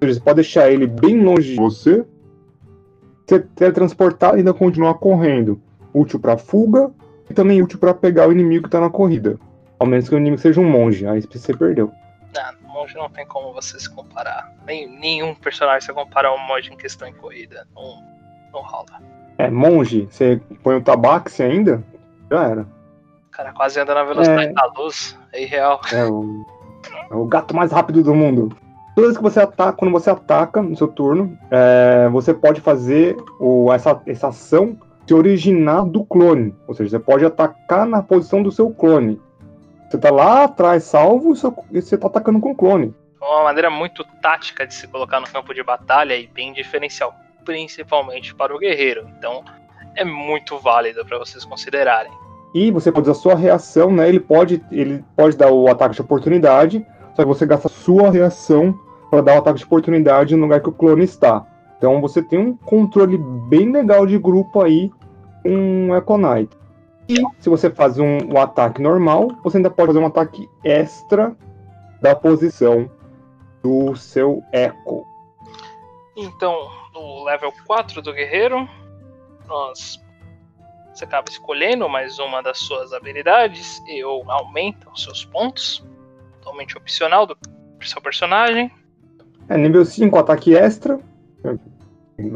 Você 0.00 0.20
pode 0.20 0.36
deixar 0.36 0.70
ele 0.70 0.86
bem 0.86 1.22
longe 1.22 1.50
de 1.50 1.56
você, 1.56 2.04
se 3.26 3.38
teletransportar 3.38 4.34
e 4.34 4.38
ainda 4.38 4.52
continuar 4.52 4.94
correndo. 4.94 5.60
Útil 5.94 6.18
para 6.18 6.36
fuga 6.36 6.90
e 7.30 7.34
também 7.34 7.62
útil 7.62 7.78
para 7.78 7.94
pegar 7.94 8.28
o 8.28 8.32
inimigo 8.32 8.64
que 8.64 8.68
está 8.68 8.80
na 8.80 8.90
corrida. 8.90 9.38
Ao 9.78 9.86
menos 9.86 10.08
que 10.08 10.14
o 10.14 10.18
inimigo 10.18 10.40
seja 10.40 10.60
um 10.60 10.68
monge, 10.68 11.06
aí 11.06 11.20
você 11.20 11.56
perdeu. 11.56 11.90
Não, 12.34 12.68
monge 12.70 12.94
não 12.94 13.10
tem 13.10 13.26
como 13.26 13.52
você 13.52 13.78
se 13.78 13.90
comparar. 13.90 14.52
Nem, 14.66 14.88
nenhum 14.88 15.34
personagem 15.34 15.82
se 15.82 15.92
compara 15.92 16.28
ao 16.28 16.38
monge 16.38 16.72
em 16.72 16.76
questão 16.76 17.06
em 17.06 17.12
corrida. 17.12 17.66
Não, 17.74 18.02
não 18.52 18.62
rola. 18.62 19.00
É, 19.38 19.50
monge, 19.50 20.08
você 20.10 20.40
põe 20.62 20.76
o 20.76 20.82
tabaxi 20.82 21.42
ainda? 21.42 21.82
Já 22.30 22.48
era. 22.48 22.62
O 22.62 23.30
cara 23.30 23.52
quase 23.52 23.80
anda 23.80 23.94
na 23.94 24.04
velocidade 24.04 24.50
é... 24.50 24.52
da 24.52 24.66
luz. 24.76 25.18
É 25.32 25.42
irreal. 25.42 25.80
É 25.92 26.04
o, 26.04 26.46
é 27.10 27.14
o 27.14 27.24
gato 27.26 27.54
mais 27.54 27.72
rápido 27.72 28.02
do 28.02 28.14
mundo. 28.14 28.56
Toda 28.94 29.06
vez 29.06 29.16
que 29.16 29.22
você 29.22 29.40
ataca, 29.40 29.72
quando 29.72 29.90
você 29.90 30.10
ataca 30.10 30.60
no 30.60 30.76
seu 30.76 30.88
turno, 30.88 31.38
é, 31.50 32.08
você 32.10 32.34
pode 32.34 32.60
fazer 32.60 33.16
o, 33.40 33.72
essa, 33.72 34.00
essa 34.06 34.28
ação 34.28 34.76
se 35.06 35.14
originar 35.14 35.84
do 35.84 36.04
clone. 36.04 36.54
Ou 36.66 36.74
seja, 36.74 36.90
você 36.90 36.98
pode 36.98 37.24
atacar 37.24 37.86
na 37.86 38.02
posição 38.02 38.42
do 38.42 38.52
seu 38.52 38.70
clone. 38.70 39.20
Você 39.92 39.98
tá 39.98 40.10
lá 40.10 40.44
atrás, 40.44 40.84
salvo, 40.84 41.34
e 41.70 41.82
você 41.82 41.98
tá 41.98 42.06
atacando 42.06 42.40
com 42.40 42.54
clone. 42.54 42.94
É 43.20 43.24
uma 43.26 43.44
maneira 43.44 43.68
muito 43.68 44.02
tática 44.22 44.66
de 44.66 44.72
se 44.72 44.88
colocar 44.88 45.20
no 45.20 45.26
campo 45.26 45.52
de 45.52 45.62
batalha 45.62 46.16
e 46.16 46.26
bem 46.26 46.50
diferencial, 46.54 47.14
principalmente 47.44 48.34
para 48.34 48.56
o 48.56 48.58
guerreiro. 48.58 49.06
Então, 49.18 49.44
é 49.94 50.02
muito 50.02 50.58
válido 50.58 51.04
para 51.04 51.18
vocês 51.18 51.44
considerarem. 51.44 52.10
E 52.54 52.70
você 52.70 52.90
pode 52.90 53.10
usar 53.10 53.18
a 53.18 53.22
sua 53.22 53.34
reação, 53.34 53.92
né? 53.92 54.08
Ele 54.08 54.18
pode, 54.18 54.64
ele 54.72 55.04
pode 55.14 55.36
dar 55.36 55.50
o 55.50 55.68
ataque 55.68 55.94
de 55.94 56.00
oportunidade, 56.00 56.86
só 57.14 57.20
que 57.20 57.28
você 57.28 57.44
gasta 57.44 57.68
a 57.68 57.70
sua 57.70 58.10
reação 58.10 58.74
para 59.10 59.20
dar 59.20 59.34
o 59.34 59.38
ataque 59.40 59.58
de 59.58 59.64
oportunidade 59.66 60.34
no 60.34 60.44
lugar 60.44 60.62
que 60.62 60.70
o 60.70 60.72
clone 60.72 61.04
está. 61.04 61.44
Então 61.76 62.00
você 62.00 62.22
tem 62.22 62.38
um 62.38 62.56
controle 62.56 63.18
bem 63.18 63.70
legal 63.70 64.06
de 64.06 64.16
grupo 64.16 64.62
aí 64.62 64.90
com 65.42 65.50
um 65.50 65.94
Echo 65.94 66.16
Knight. 66.16 66.61
E 67.12 67.42
se 67.42 67.50
você 67.50 67.68
faz 67.68 67.98
um, 67.98 68.18
um 68.32 68.38
ataque 68.38 68.80
normal, 68.80 69.28
você 69.44 69.58
ainda 69.58 69.70
pode 69.70 69.88
fazer 69.88 69.98
um 69.98 70.06
ataque 70.06 70.48
extra 70.64 71.36
da 72.00 72.16
posição 72.16 72.90
do 73.62 73.94
seu 73.94 74.42
Echo. 74.50 75.04
Então, 76.16 76.70
no 76.94 77.24
level 77.24 77.52
4 77.66 78.00
do 78.00 78.14
guerreiro, 78.14 78.66
nós 79.46 80.00
você 80.94 81.04
acaba 81.04 81.30
escolhendo 81.30 81.88
mais 81.88 82.18
uma 82.18 82.42
das 82.42 82.58
suas 82.58 82.92
habilidades 82.92 83.82
e 83.86 84.04
ou 84.04 84.30
aumenta 84.30 84.90
os 84.90 85.02
seus 85.02 85.24
pontos. 85.24 85.84
Totalmente 86.40 86.76
opcional 86.76 87.26
do 87.26 87.36
seu 87.82 88.00
personagem. 88.00 88.70
É, 89.48 89.56
nível 89.56 89.84
5, 89.84 90.18
ataque 90.18 90.54
extra. 90.54 90.98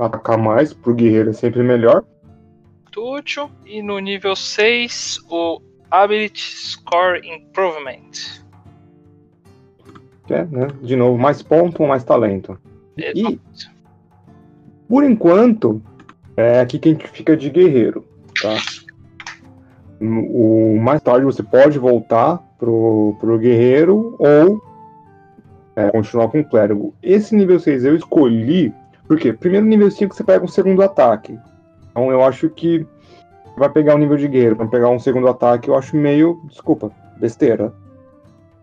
Atacar 0.01 0.39
mais 0.39 0.73
pro 0.73 0.95
guerreiro 0.95 1.31
é 1.31 1.33
sempre 1.33 1.63
melhor 1.63 2.05
útil. 2.97 3.51
E 3.65 3.83
no 3.83 3.99
nível 3.99 4.35
6, 4.35 5.21
o 5.29 5.61
Ability 5.91 6.41
Score 6.41 7.21
Improvement. 7.27 8.43
É, 10.29 10.45
né? 10.45 10.69
De 10.83 10.97
novo, 10.97 11.19
mais 11.19 11.43
ponto 11.43 11.83
ou 11.83 11.89
mais 11.89 12.05
talento. 12.05 12.59
E, 12.97 13.39
por 14.89 15.05
enquanto, 15.05 15.83
é 16.37 16.61
aqui 16.61 16.79
que 16.79 16.89
a 16.89 16.93
gente 16.93 17.09
fica 17.09 17.37
de 17.37 17.51
guerreiro, 17.51 18.05
tá? 18.41 18.57
O 20.01 20.79
mais 20.81 21.01
tarde 21.01 21.25
você 21.25 21.43
pode 21.43 21.79
voltar 21.79 22.39
pro, 22.59 23.17
pro 23.21 23.39
guerreiro 23.39 24.17
ou 24.19 24.63
é, 25.75 25.91
continuar 25.91 26.29
com 26.29 26.41
o 26.41 26.45
clérigo. 26.45 26.95
Esse 27.03 27.35
nível 27.35 27.59
6 27.59 27.85
eu 27.85 27.97
escolhi 27.97 28.75
porque 29.07 29.33
primeiro 29.33 29.67
nível 29.67 29.91
5 29.91 30.15
você 30.15 30.25
pega 30.25 30.45
um 30.45 30.49
segundo 30.49 30.83
ataque. 30.83 31.39
Então 31.97 32.13
eu 32.13 32.23
acho 32.23 32.51
que 32.51 32.87
vai 33.57 33.71
pegar 33.71 33.95
o 33.95 33.97
um 33.97 34.01
nível 34.01 34.19
de 34.19 34.29
guerreiro 34.29 34.55
para 34.55 34.67
pegar 34.67 34.91
um 34.91 34.99
segundo 34.99 35.29
ataque, 35.29 35.71
eu 35.71 35.75
acho 35.75 35.97
meio, 35.97 36.43
desculpa, 36.45 36.93
besteira. 37.17 37.73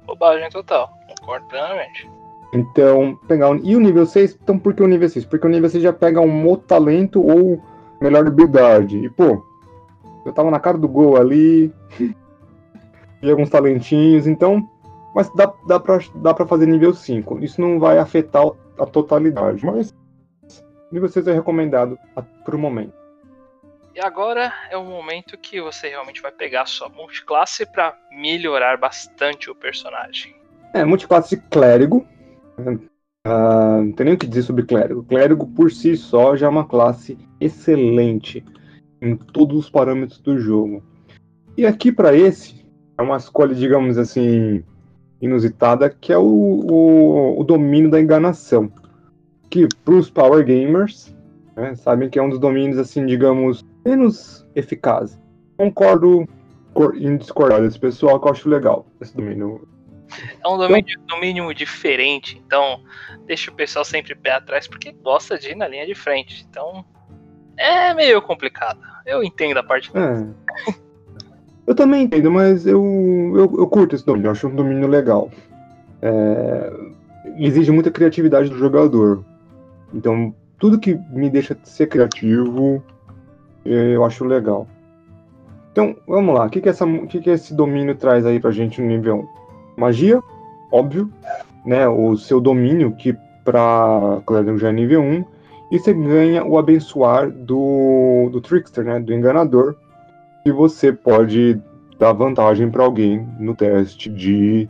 Bobagem 0.05 0.47
total, 0.51 0.93
concordo 1.19 1.47
plenamente. 1.47 2.07
Então, 2.53 3.17
pegar 3.27 3.49
um... 3.49 3.55
E 3.63 3.75
o 3.75 3.79
nível 3.79 4.05
6, 4.05 4.37
então 4.39 4.59
por 4.59 4.75
que 4.75 4.83
o 4.83 4.87
nível 4.87 5.09
6? 5.09 5.25
Porque 5.25 5.47
o 5.47 5.49
nível 5.49 5.67
6 5.67 5.81
já 5.81 5.91
pega 5.91 6.21
um 6.21 6.27
mo 6.27 6.57
talento 6.57 7.25
ou 7.25 7.59
melhor 7.99 8.27
habilidade. 8.27 8.99
E 8.99 9.09
pô, 9.09 9.43
eu 10.23 10.31
tava 10.31 10.51
na 10.51 10.59
cara 10.59 10.77
do 10.77 10.87
gol 10.87 11.17
ali. 11.17 11.73
e 13.19 13.31
alguns 13.31 13.49
talentinhos, 13.49 14.27
então. 14.27 14.69
Mas 15.15 15.27
dá, 15.33 15.51
dá, 15.67 15.79
pra, 15.79 15.97
dá 16.17 16.35
pra 16.35 16.45
fazer 16.45 16.67
nível 16.67 16.93
5. 16.93 17.43
Isso 17.43 17.59
não 17.59 17.79
vai 17.79 17.97
afetar 17.97 18.45
a 18.77 18.85
totalidade. 18.85 19.65
Mas 19.65 19.91
nível 20.91 21.09
6 21.09 21.27
é 21.29 21.33
recomendado 21.33 21.97
por 22.45 22.53
um 22.53 22.59
momento. 22.59 23.02
E 23.95 23.99
agora 23.99 24.51
é 24.71 24.77
o 24.77 24.83
momento 24.83 25.37
que 25.37 25.61
você 25.61 25.89
realmente 25.89 26.19
vai 26.19 26.31
pegar 26.31 26.65
sua 26.65 26.89
multiclasse 26.89 27.63
para 27.63 27.95
melhorar 28.11 28.75
bastante 28.75 29.51
o 29.51 29.55
personagem. 29.55 30.35
É, 30.73 30.83
multiclasse 30.83 31.37
clérigo. 31.37 32.03
Uh, 32.57 33.83
não 33.83 33.91
tem 33.91 34.05
nem 34.05 34.15
o 34.15 34.17
que 34.17 34.25
dizer 34.25 34.41
sobre 34.41 34.63
clérigo. 34.63 35.03
Clérigo 35.03 35.45
por 35.45 35.71
si 35.71 35.95
só 35.95 36.35
já 36.35 36.47
é 36.47 36.49
uma 36.49 36.65
classe 36.65 37.17
excelente 37.39 38.43
em 38.99 39.15
todos 39.15 39.57
os 39.57 39.69
parâmetros 39.69 40.19
do 40.21 40.39
jogo. 40.39 40.83
E 41.55 41.63
aqui 41.63 41.91
para 41.91 42.15
esse 42.15 42.65
é 42.97 43.01
uma 43.03 43.17
escolha, 43.17 43.53
digamos 43.53 43.99
assim, 43.99 44.63
inusitada, 45.21 45.87
que 45.89 46.11
é 46.11 46.17
o, 46.17 46.23
o, 46.23 47.39
o 47.39 47.43
domínio 47.43 47.91
da 47.91 48.01
enganação. 48.01 48.71
Que 49.51 49.67
para 49.85 49.93
os 49.93 50.09
power 50.09 50.43
gamers 50.43 51.15
né, 51.55 51.75
sabem 51.75 52.09
que 52.09 52.17
é 52.17 52.23
um 52.23 52.29
dos 52.29 52.39
domínios 52.39 52.79
assim, 52.79 53.05
digamos, 53.05 53.63
menos 53.85 54.45
eficaz. 54.55 55.19
Concordo 55.57 56.27
em 56.95 57.17
discordar 57.17 57.61
desse 57.61 57.79
pessoal 57.79 58.19
que 58.19 58.27
eu 58.27 58.31
acho 58.31 58.49
legal 58.49 58.85
esse 58.99 59.15
domínio. 59.15 59.67
É 60.43 60.47
um 60.47 60.57
domínio, 60.57 60.93
então, 61.03 61.17
domínio 61.17 61.53
diferente, 61.53 62.41
então 62.45 62.81
deixa 63.25 63.49
o 63.49 63.53
pessoal 63.53 63.83
sempre 63.83 64.13
pé 64.13 64.31
atrás 64.31 64.67
porque 64.67 64.91
gosta 64.91 65.37
de 65.37 65.51
ir 65.51 65.55
na 65.55 65.67
linha 65.67 65.85
de 65.85 65.95
frente. 65.95 66.45
Então 66.49 66.85
é 67.57 67.93
meio 67.93 68.21
complicado. 68.21 68.79
Eu 69.05 69.23
entendo 69.23 69.57
a 69.57 69.63
parte. 69.63 69.91
É. 69.95 70.73
Eu 71.65 71.73
também 71.73 72.03
entendo, 72.03 72.29
mas 72.29 72.67
eu, 72.67 72.83
eu, 73.35 73.55
eu 73.57 73.67
curto 73.67 73.95
esse 73.95 74.05
domínio, 74.05 74.27
eu 74.27 74.31
acho 74.31 74.47
um 74.47 74.55
domínio 74.55 74.87
legal. 74.87 75.31
É, 76.01 76.73
exige 77.37 77.71
muita 77.71 77.89
criatividade 77.89 78.49
do 78.49 78.57
jogador. 78.57 79.23
Então, 79.93 80.35
tudo 80.57 80.79
que 80.79 80.95
me 81.09 81.29
deixa 81.29 81.57
ser 81.63 81.87
criativo, 81.87 82.83
eu 83.65 84.03
acho 84.03 84.25
legal. 84.25 84.67
Então, 85.71 85.95
vamos 86.07 86.35
lá. 86.35 86.45
O 86.45 86.49
que, 86.49 86.61
que, 86.61 86.69
essa, 86.69 86.85
que, 87.07 87.19
que 87.19 87.29
esse 87.29 87.53
domínio 87.53 87.95
traz 87.95 88.25
aí 88.25 88.39
pra 88.39 88.51
gente 88.51 88.79
no 88.79 88.87
nível 88.87 89.27
1? 89.77 89.81
Magia, 89.81 90.21
óbvio, 90.71 91.11
né? 91.65 91.87
O 91.87 92.15
seu 92.15 92.39
domínio, 92.39 92.95
que 92.95 93.17
pra 93.43 94.21
Clérigo 94.25 94.57
já 94.57 94.69
é 94.69 94.71
nível 94.71 95.01
1. 95.01 95.25
E 95.71 95.79
você 95.79 95.91
ganha 95.91 96.45
o 96.45 96.59
abençoar 96.59 97.31
do, 97.31 98.29
do 98.31 98.39
Trickster, 98.39 98.83
né? 98.83 98.99
Do 98.99 99.13
enganador. 99.13 99.75
E 100.45 100.51
você 100.51 100.93
pode 100.93 101.59
dar 101.97 102.13
vantagem 102.13 102.69
para 102.69 102.83
alguém 102.83 103.27
no 103.39 103.55
teste 103.55 104.09
de 104.09 104.69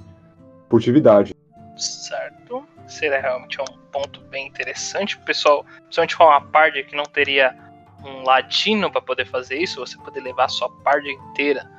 furtividade. 0.69 1.36
Certo. 1.75 2.63
Seria 2.88 3.19
realmente 3.19 3.60
um 3.62 3.65
ponto 3.91 4.21
bem 4.29 4.47
interessante. 4.47 5.17
Pessoal, 5.19 5.65
principalmente 5.84 6.17
com 6.17 6.23
uma 6.23 6.41
party 6.41 6.84
que 6.84 6.95
não 6.95 7.06
teria 7.06 7.56
um 8.04 8.24
ladino 8.24 8.92
para 8.92 9.02
poder 9.02 9.26
fazer 9.26 9.58
isso, 9.58 9.80
você 9.80 9.98
poder 9.98 10.22
levar 10.22 10.46
a 10.46 10.50
sua 10.50 10.70
party 10.70 11.12
inteira 11.12 11.70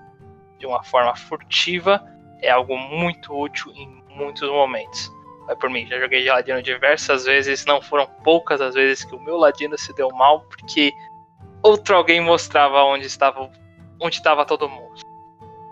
de 0.58 0.66
uma 0.66 0.82
forma 0.82 1.14
furtiva, 1.14 2.02
é 2.40 2.50
algo 2.50 2.76
muito 2.76 3.34
útil 3.38 3.72
em 3.74 4.02
muitos 4.10 4.48
momentos. 4.48 5.12
Vai 5.46 5.56
por 5.56 5.68
mim, 5.68 5.86
já 5.86 5.98
joguei 6.00 6.22
de 6.22 6.30
ladino 6.30 6.62
diversas 6.62 7.24
vezes, 7.24 7.66
não 7.66 7.82
foram 7.82 8.06
poucas 8.22 8.60
as 8.60 8.74
vezes 8.74 9.04
que 9.04 9.14
o 9.14 9.20
meu 9.20 9.36
ladino 9.36 9.76
se 9.76 9.92
deu 9.94 10.08
mal, 10.10 10.40
porque 10.40 10.92
outro 11.62 11.94
alguém 11.94 12.20
mostrava 12.20 12.82
onde 12.84 13.06
estava 13.06 13.50
onde 14.00 14.16
estava 14.16 14.44
todo 14.46 14.68
mundo. 14.68 15.00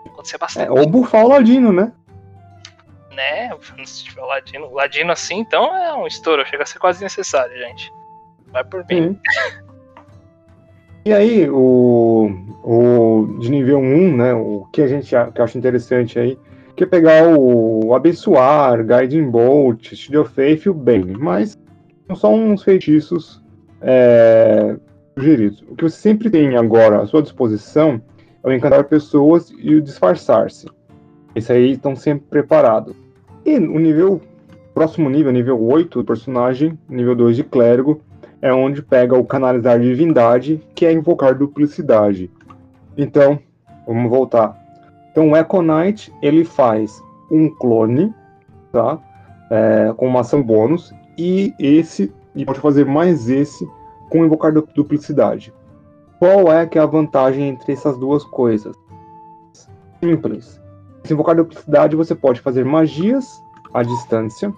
Aconteceu 0.05 0.37
bastante. 0.37 0.67
É, 0.67 0.71
ou 0.71 0.87
bufar 0.87 1.25
o 1.25 1.29
ladino, 1.29 1.73
né? 1.73 1.91
Né? 3.11 3.49
Se 3.85 4.03
tiver 4.05 4.21
o 4.21 4.27
ladino. 4.27 4.67
O 4.67 4.73
ladino 4.75 5.11
assim, 5.11 5.39
então 5.39 5.75
é 5.75 5.93
um 5.95 6.05
estouro, 6.05 6.45
chega 6.45 6.63
a 6.63 6.65
ser 6.65 6.79
quase 6.79 7.03
necessário, 7.03 7.55
gente. 7.57 7.91
Vai 8.47 8.63
por 8.63 8.85
mim. 8.87 9.19
E 11.05 11.11
aí, 11.11 11.49
o, 11.49 12.31
o 12.63 13.37
de 13.39 13.51
nível 13.51 13.79
1, 13.79 14.15
né, 14.15 14.33
o 14.33 14.65
que 14.71 14.81
a 14.81 14.87
gente 14.87 15.09
que 15.09 15.41
eu 15.41 15.43
acho 15.43 15.57
interessante 15.57 16.17
aí, 16.17 16.37
que 16.77 16.85
é 16.85 16.87
pegar 16.87 17.27
o, 17.27 17.87
o 17.87 17.93
Abençoar, 17.93 18.85
Guiding 18.85 19.29
Bolt, 19.29 19.93
Shield 19.93 20.17
of 20.17 20.33
Faith 20.33 20.65
e 20.65 20.69
o 20.69 20.73
Bane, 20.73 21.17
mas 21.17 21.57
são 22.07 22.15
só 22.15 22.33
uns 22.33 22.63
feitiços 22.63 23.43
é, 23.81 24.77
sugeridos. 25.13 25.61
O 25.69 25.75
que 25.75 25.83
você 25.83 25.97
sempre 25.97 26.29
tem 26.29 26.55
agora 26.55 27.01
à 27.01 27.05
sua 27.05 27.21
disposição 27.21 28.01
é 28.41 28.47
o 28.47 28.53
encantar 28.53 28.85
pessoas 28.85 29.53
e 29.57 29.75
o 29.75 29.81
disfarçar-se. 29.81 30.67
Esse 31.35 31.51
aí 31.51 31.71
estão 31.73 31.97
sempre 31.97 32.27
preparados. 32.29 32.95
E 33.45 33.57
o 33.57 33.79
nível, 33.79 34.21
próximo 34.73 35.09
nível, 35.09 35.33
nível 35.33 35.61
8 35.61 35.99
do 35.99 36.05
personagem, 36.05 36.77
nível 36.87 37.13
2 37.13 37.35
de 37.35 37.43
clérigo, 37.43 38.01
é 38.43 38.53
onde 38.53 38.81
pega 38.81 39.17
o 39.17 39.23
canalizar 39.23 39.79
divindade, 39.79 40.61
que 40.75 40.85
é 40.85 40.91
invocar 40.91 41.33
duplicidade. 41.33 42.29
Então, 42.97 43.39
vamos 43.87 44.09
voltar. 44.09 44.61
Então, 45.09 45.31
o 45.31 45.37
Echo 45.37 45.61
Knight, 45.61 46.13
ele 46.21 46.43
faz 46.43 47.01
um 47.31 47.47
clone, 47.49 48.13
tá? 48.69 48.99
É, 49.49 49.93
com 49.95 50.07
uma 50.07 50.19
ação 50.19 50.43
bônus, 50.43 50.93
e 51.17 51.53
esse, 51.57 52.13
e 52.35 52.43
pode 52.43 52.59
fazer 52.59 52.85
mais 52.85 53.29
esse 53.29 53.65
com 54.09 54.25
invocar 54.25 54.51
duplicidade. 54.51 55.53
Qual 56.19 56.51
é 56.51 56.65
que 56.65 56.77
é 56.77 56.81
a 56.81 56.85
vantagem 56.85 57.47
entre 57.47 57.71
essas 57.71 57.97
duas 57.97 58.25
coisas? 58.25 58.75
Simples. 60.03 60.61
Se 61.05 61.13
invocar 61.13 61.33
duplicidade, 61.33 61.95
você 61.95 62.13
pode 62.13 62.41
fazer 62.41 62.65
magias 62.65 63.41
à 63.73 63.83
distância, 63.83 64.53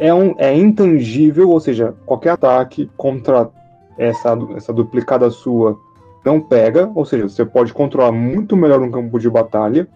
é, 0.00 0.12
um, 0.14 0.34
é 0.38 0.52
intangível, 0.54 1.50
ou 1.50 1.60
seja, 1.60 1.94
qualquer 2.06 2.30
ataque 2.30 2.90
contra 2.96 3.50
essa, 3.98 4.36
essa 4.56 4.72
duplicada 4.72 5.30
sua 5.30 5.78
não 6.24 6.40
pega, 6.40 6.90
ou 6.94 7.04
seja, 7.04 7.28
você 7.28 7.44
pode 7.44 7.72
controlar 7.72 8.10
muito 8.10 8.56
melhor 8.56 8.80
um 8.80 8.90
campo 8.90 9.18
de 9.18 9.28
batalha. 9.28 9.86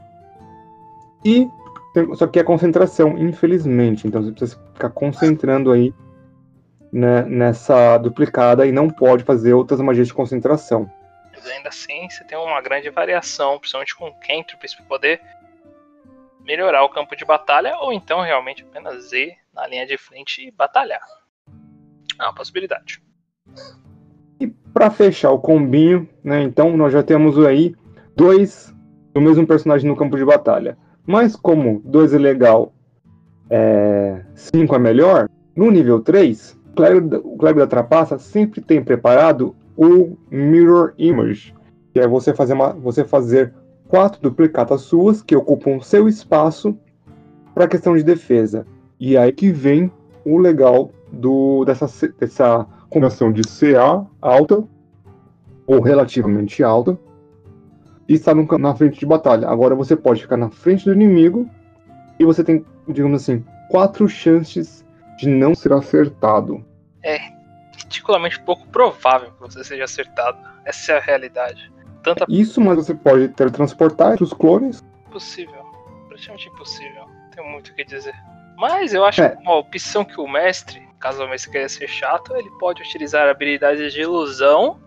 E 1.24 1.48
tem, 1.94 2.14
só 2.14 2.26
que 2.26 2.38
é 2.38 2.44
concentração, 2.44 3.16
infelizmente. 3.16 4.06
Então 4.06 4.22
você 4.22 4.30
precisa 4.30 4.60
ficar 4.74 4.90
concentrando 4.90 5.72
aí 5.72 5.92
né, 6.92 7.22
nessa 7.22 7.96
duplicada 7.96 8.66
e 8.66 8.72
não 8.72 8.90
pode 8.90 9.24
fazer 9.24 9.54
outras 9.54 9.80
magias 9.80 10.08
de 10.08 10.14
concentração. 10.14 10.90
Mas 11.32 11.46
ainda 11.46 11.70
assim, 11.70 12.08
você 12.10 12.22
tem 12.24 12.36
uma 12.36 12.60
grande 12.60 12.90
variação, 12.90 13.58
principalmente 13.58 13.96
com 13.96 14.08
o 14.08 14.14
Cantrips, 14.14 14.74
para 14.74 14.84
poder 14.84 15.20
melhorar 16.40 16.84
o 16.84 16.90
campo 16.90 17.16
de 17.16 17.24
batalha, 17.24 17.74
ou 17.78 17.90
então 17.90 18.20
realmente 18.20 18.62
apenas 18.62 19.10
ir 19.12 19.43
na 19.54 19.66
linha 19.66 19.86
de 19.86 19.96
frente 19.96 20.46
e 20.46 20.50
batalhar. 20.50 21.02
É 22.20 22.24
uma 22.24 22.34
possibilidade. 22.34 23.02
E 24.40 24.46
para 24.72 24.90
fechar 24.90 25.30
o 25.30 25.38
combinho, 25.38 26.08
né, 26.22 26.42
então 26.42 26.76
nós 26.76 26.92
já 26.92 27.02
temos 27.02 27.38
aí 27.38 27.74
dois 28.16 28.74
do 29.12 29.20
mesmo 29.20 29.46
personagem 29.46 29.88
no 29.88 29.96
campo 29.96 30.16
de 30.16 30.24
batalha. 30.24 30.76
Mas 31.06 31.36
como 31.36 31.80
dois 31.84 32.12
é 32.12 32.18
legal, 32.18 32.72
é, 33.48 34.24
cinco 34.34 34.74
é 34.74 34.78
melhor, 34.78 35.28
no 35.54 35.70
nível 35.70 36.00
3, 36.00 36.58
o 37.22 37.36
Clérigo 37.36 37.60
da 37.60 37.66
Trapaça 37.66 38.18
sempre 38.18 38.60
tem 38.60 38.82
preparado 38.82 39.54
o 39.76 40.16
Mirror 40.30 40.94
Image, 40.98 41.54
que 41.92 42.00
é 42.00 42.08
você 42.08 42.34
fazer, 42.34 42.54
uma, 42.54 42.72
você 42.72 43.04
fazer 43.04 43.54
quatro 43.86 44.20
duplicatas 44.20 44.80
suas 44.82 45.22
que 45.22 45.36
ocupam 45.36 45.80
seu 45.80 46.08
espaço 46.08 46.76
para 47.54 47.68
questão 47.68 47.96
de 47.96 48.02
defesa. 48.02 48.66
E 49.06 49.18
aí 49.18 49.30
que 49.32 49.52
vem 49.52 49.92
o 50.24 50.38
legal 50.38 50.90
do, 51.12 51.62
dessa, 51.66 51.86
dessa 52.18 52.66
combinação 52.88 53.30
de 53.30 53.42
CA 53.42 54.02
alta 54.18 54.64
ou 55.66 55.82
relativamente 55.82 56.64
alta 56.64 56.98
e 58.08 58.14
estar 58.14 58.34
na 58.34 58.74
frente 58.74 58.98
de 58.98 59.04
batalha. 59.04 59.46
Agora 59.46 59.74
você 59.74 59.94
pode 59.94 60.22
ficar 60.22 60.38
na 60.38 60.48
frente 60.48 60.86
do 60.86 60.94
inimigo 60.94 61.46
e 62.18 62.24
você 62.24 62.42
tem, 62.42 62.64
digamos 62.88 63.20
assim, 63.20 63.44
quatro 63.68 64.08
chances 64.08 64.86
de 65.18 65.28
não 65.28 65.54
ser 65.54 65.74
acertado. 65.74 66.64
É 67.02 67.18
ridiculamente 67.76 68.40
pouco 68.40 68.66
provável 68.68 69.32
que 69.32 69.40
você 69.42 69.62
seja 69.62 69.84
acertado. 69.84 70.38
Essa 70.64 70.92
é 70.92 70.96
a 70.96 71.00
realidade. 71.00 71.70
tanta. 72.02 72.24
Isso, 72.26 72.58
mas 72.58 72.76
você 72.76 72.94
pode 72.94 73.28
teletransportar 73.28 74.22
os 74.22 74.32
clones. 74.32 74.82
Impossível. 75.08 75.62
Praticamente 76.08 76.48
impossível. 76.48 77.04
Tenho 77.34 77.46
muito 77.50 77.68
o 77.68 77.74
que 77.74 77.84
dizer. 77.84 78.14
Mas 78.56 78.94
eu 78.94 79.04
acho 79.04 79.22
É. 79.22 79.36
uma 79.40 79.56
opção 79.56 80.04
que 80.04 80.20
o 80.20 80.28
mestre, 80.28 80.82
caso 80.98 81.24
o 81.24 81.28
mestre 81.28 81.50
queira 81.50 81.68
ser 81.68 81.88
chato, 81.88 82.34
ele 82.36 82.50
pode 82.58 82.82
utilizar 82.82 83.28
habilidades 83.28 83.92
de 83.92 84.00
ilusão. 84.00 84.78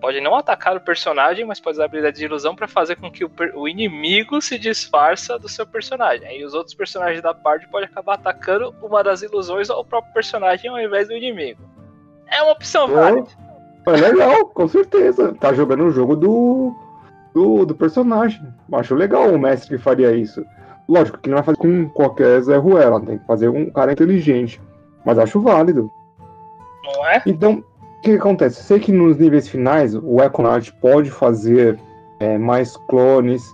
Pode 0.00 0.20
não 0.20 0.36
atacar 0.36 0.76
o 0.76 0.80
personagem, 0.80 1.44
mas 1.44 1.58
pode 1.58 1.76
usar 1.76 1.86
habilidades 1.86 2.18
de 2.20 2.26
ilusão 2.26 2.54
para 2.54 2.68
fazer 2.68 2.96
com 2.96 3.10
que 3.10 3.24
o, 3.24 3.30
o 3.54 3.66
inimigo 3.66 4.40
se 4.42 4.58
disfarça 4.58 5.38
do 5.38 5.48
seu 5.48 5.66
personagem. 5.66 6.28
Aí 6.28 6.44
os 6.44 6.54
outros 6.54 6.74
personagens 6.74 7.22
da 7.22 7.32
parte 7.32 7.66
podem 7.68 7.88
acabar 7.88 8.14
atacando 8.14 8.74
uma 8.82 9.02
das 9.02 9.22
ilusões 9.22 9.70
ao 9.70 9.84
próprio 9.84 10.12
personagem 10.12 10.70
ao 10.70 10.78
invés 10.78 11.08
do 11.08 11.14
inimigo. 11.14 11.60
É 12.28 12.42
uma 12.42 12.52
opção 12.52 12.88
válida. 12.88 13.28
É 13.86 13.90
legal, 13.92 14.46
com 14.48 14.68
certeza. 14.68 15.34
Tá 15.40 15.52
jogando 15.54 15.84
o 15.84 15.90
jogo 15.90 16.14
do, 16.14 16.74
do, 17.32 17.64
do 17.64 17.74
personagem. 17.74 18.42
Acho 18.72 18.94
legal 18.94 19.32
o 19.32 19.38
mestre 19.38 19.76
que 19.76 19.82
faria 19.82 20.12
isso. 20.12 20.44
Lógico 20.88 21.18
que 21.18 21.28
não 21.28 21.36
vai 21.36 21.44
fazer 21.44 21.58
com 21.58 21.88
qualquer 21.88 22.40
Zé 22.42 22.56
Ruela, 22.56 23.00
tem 23.00 23.18
que 23.18 23.26
fazer 23.26 23.48
um 23.48 23.70
cara 23.70 23.92
inteligente. 23.92 24.60
Mas 25.04 25.18
acho 25.18 25.40
válido. 25.40 25.90
Não 26.84 27.06
é? 27.08 27.22
Então, 27.26 27.64
o 27.98 28.00
que, 28.02 28.12
acontece? 28.12 28.62
Sei 28.62 28.78
que 28.78 28.92
nos 28.92 29.16
níveis 29.18 29.48
finais 29.48 29.94
o 29.94 30.20
Econard 30.22 30.72
pode 30.80 31.10
fazer 31.10 31.78
é, 32.20 32.38
mais 32.38 32.76
clones 32.88 33.44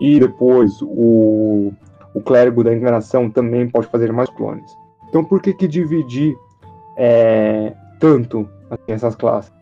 e 0.00 0.18
depois 0.18 0.80
o, 0.82 1.72
o 2.14 2.20
clérigo 2.20 2.64
da 2.64 2.74
enganação 2.74 3.30
também 3.30 3.68
pode 3.68 3.86
fazer 3.86 4.12
mais 4.12 4.28
clones. 4.30 4.76
Então, 5.08 5.24
por 5.24 5.40
que, 5.40 5.52
que 5.52 5.68
dividir 5.68 6.36
é, 6.96 7.72
tanto 8.00 8.48
assim, 8.70 8.92
essas 8.92 9.14
classes? 9.14 9.52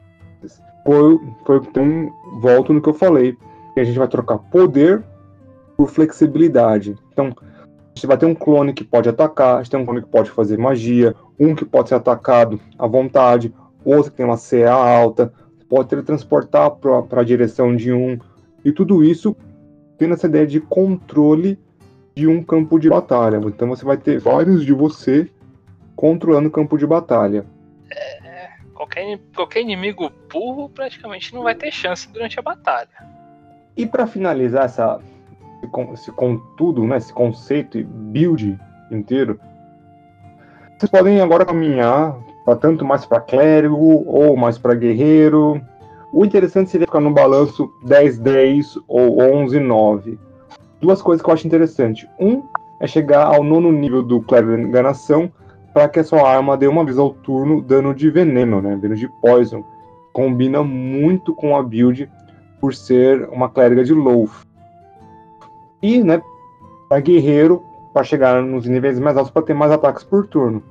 Foi, 0.85 1.21
foi 1.45 1.57
então, 1.59 2.11
volto 2.41 2.73
no 2.73 2.81
que 2.81 2.89
eu 2.89 2.95
falei, 2.95 3.37
a 3.77 3.85
gente 3.85 3.99
vai 3.99 4.09
trocar 4.09 4.39
poder 4.39 5.03
por 5.79 5.89
flexibilidade. 5.89 6.97
Então, 7.13 7.33
a 7.39 7.95
gente 7.95 8.07
vai 8.09 8.19
ter 8.19 8.27
um 8.27 8.35
clone 8.35 8.73
que 8.73 8.83
pode 8.83 9.09
atacar, 9.09 9.55
a 9.55 9.63
gente 9.63 9.71
tem 9.71 9.81
um 9.81 9.85
clone 9.85 10.03
que 10.03 10.09
pode 10.09 10.29
fazer 10.29 10.59
magia, 10.59 11.15
um 11.39 11.55
que 11.55 11.65
pode 11.65 11.89
ser 11.89 11.95
atacado 11.95 12.61
à 12.77 12.89
vontade, 12.89 13.55
outro 13.85 14.11
que 14.11 14.17
tem 14.17 14.27
uma 14.27 14.37
CA 14.37 14.73
alta, 14.73 15.33
pode 15.69 15.89
teletransportar 15.89 16.73
para 16.73 17.21
a 17.21 17.25
direção 17.25 17.77
de 17.77 17.93
um, 17.93 18.19
e 18.65 18.73
tudo 18.73 19.05
isso 19.05 19.37
tendo 19.97 20.15
essa 20.15 20.27
ideia 20.27 20.47
de 20.47 20.61
controle 20.61 21.57
de 22.15 22.27
um 22.27 22.43
campo 22.43 22.81
de 22.81 22.89
batalha. 22.89 23.37
Então 23.37 23.69
você 23.69 23.85
vai 23.85 23.97
ter 23.97 24.19
vários 24.19 24.65
de 24.65 24.73
você 24.73 25.31
controlando 25.95 26.49
o 26.49 26.53
campo 26.53 26.77
de 26.77 26.87
batalha. 26.87 27.47
Qualquer, 28.75 29.19
qualquer 29.35 29.61
inimigo 29.61 30.11
burro 30.33 30.69
praticamente 30.69 31.35
não 31.35 31.43
vai 31.43 31.55
ter 31.55 31.71
chance 31.71 32.09
durante 32.09 32.39
a 32.39 32.43
batalha. 32.43 32.89
E 33.77 33.87
para 33.87 34.07
finalizar 34.07 34.65
essa, 34.65 35.01
esse, 35.59 35.67
con- 35.71 35.93
esse 35.93 36.13
contudo, 36.13 36.87
né, 36.87 36.97
esse 36.97 37.13
conceito 37.13 37.79
e 37.79 37.85
build 37.85 38.59
inteiro, 38.91 39.39
vocês 40.79 40.91
podem 40.91 41.21
agora 41.21 41.45
caminhar 41.45 42.17
pra 42.45 42.55
tanto 42.55 42.85
mais 42.85 43.05
para 43.05 43.21
clérigo 43.21 44.05
ou 44.07 44.37
mais 44.37 44.57
para 44.57 44.75
guerreiro. 44.75 45.61
O 46.13 46.25
interessante 46.25 46.71
seria 46.71 46.87
ficar 46.87 47.01
no 47.01 47.13
balanço 47.13 47.69
10-10 47.85 48.81
ou 48.87 49.19
11-9. 49.19 50.17
Duas 50.81 51.03
coisas 51.03 51.23
que 51.23 51.29
eu 51.29 51.35
acho 51.35 51.47
interessante. 51.47 52.09
Um 52.19 52.43
é 52.81 52.87
chegar 52.87 53.25
ao 53.27 53.43
nono 53.43 53.73
nível 53.73 54.03
do 54.03 54.23
clérigo 54.23 54.53
da 54.53 54.63
enganação 54.63 55.31
para 55.75 55.89
que 55.89 55.99
a 55.99 56.05
sua 56.05 56.29
arma 56.29 56.57
dê 56.57 56.67
uma 56.69 56.85
vez 56.85 56.97
ao 56.97 57.11
turno 57.11 57.61
dano 57.61 57.93
de 57.93 58.09
veneno, 58.09 58.63
né? 58.63 58.77
Dano 58.81 58.95
de 58.95 59.09
poison. 59.21 59.65
Combina 60.13 60.63
muito 60.63 61.35
com 61.35 61.57
a 61.57 61.63
build 61.63 62.09
por 62.61 62.73
ser 62.73 63.29
uma 63.31 63.49
clériga 63.49 63.85
de 63.85 63.93
Loaf. 63.93 64.45
E, 65.83 66.03
né, 66.03 66.21
para 66.89 67.01
guerreiro, 67.01 67.63
para 67.93 68.05
chegar 68.05 68.43
nos 68.43 68.67
níveis 68.67 68.99
mais 68.99 69.17
altos 69.17 69.33
para 69.33 69.43
ter 69.43 69.55
mais 69.55 69.73
ataques 69.73 70.05
por 70.05 70.27
turno. 70.27 70.63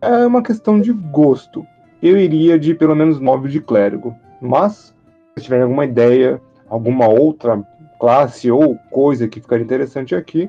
É 0.00 0.26
uma 0.26 0.42
questão 0.42 0.80
de 0.80 0.92
gosto. 0.92 1.64
Eu 2.02 2.16
iria 2.16 2.58
de 2.58 2.74
pelo 2.74 2.96
menos 2.96 3.20
9 3.20 3.48
de 3.48 3.60
clérigo. 3.60 4.14
Mas, 4.40 4.94
se 5.36 5.44
tiverem 5.44 5.64
alguma 5.64 5.84
ideia, 5.84 6.40
alguma 6.68 7.08
outra 7.08 7.62
classe 7.98 8.50
ou 8.50 8.76
coisa 8.90 9.28
que 9.28 9.40
ficaria 9.40 9.64
interessante 9.64 10.14
aqui, 10.14 10.48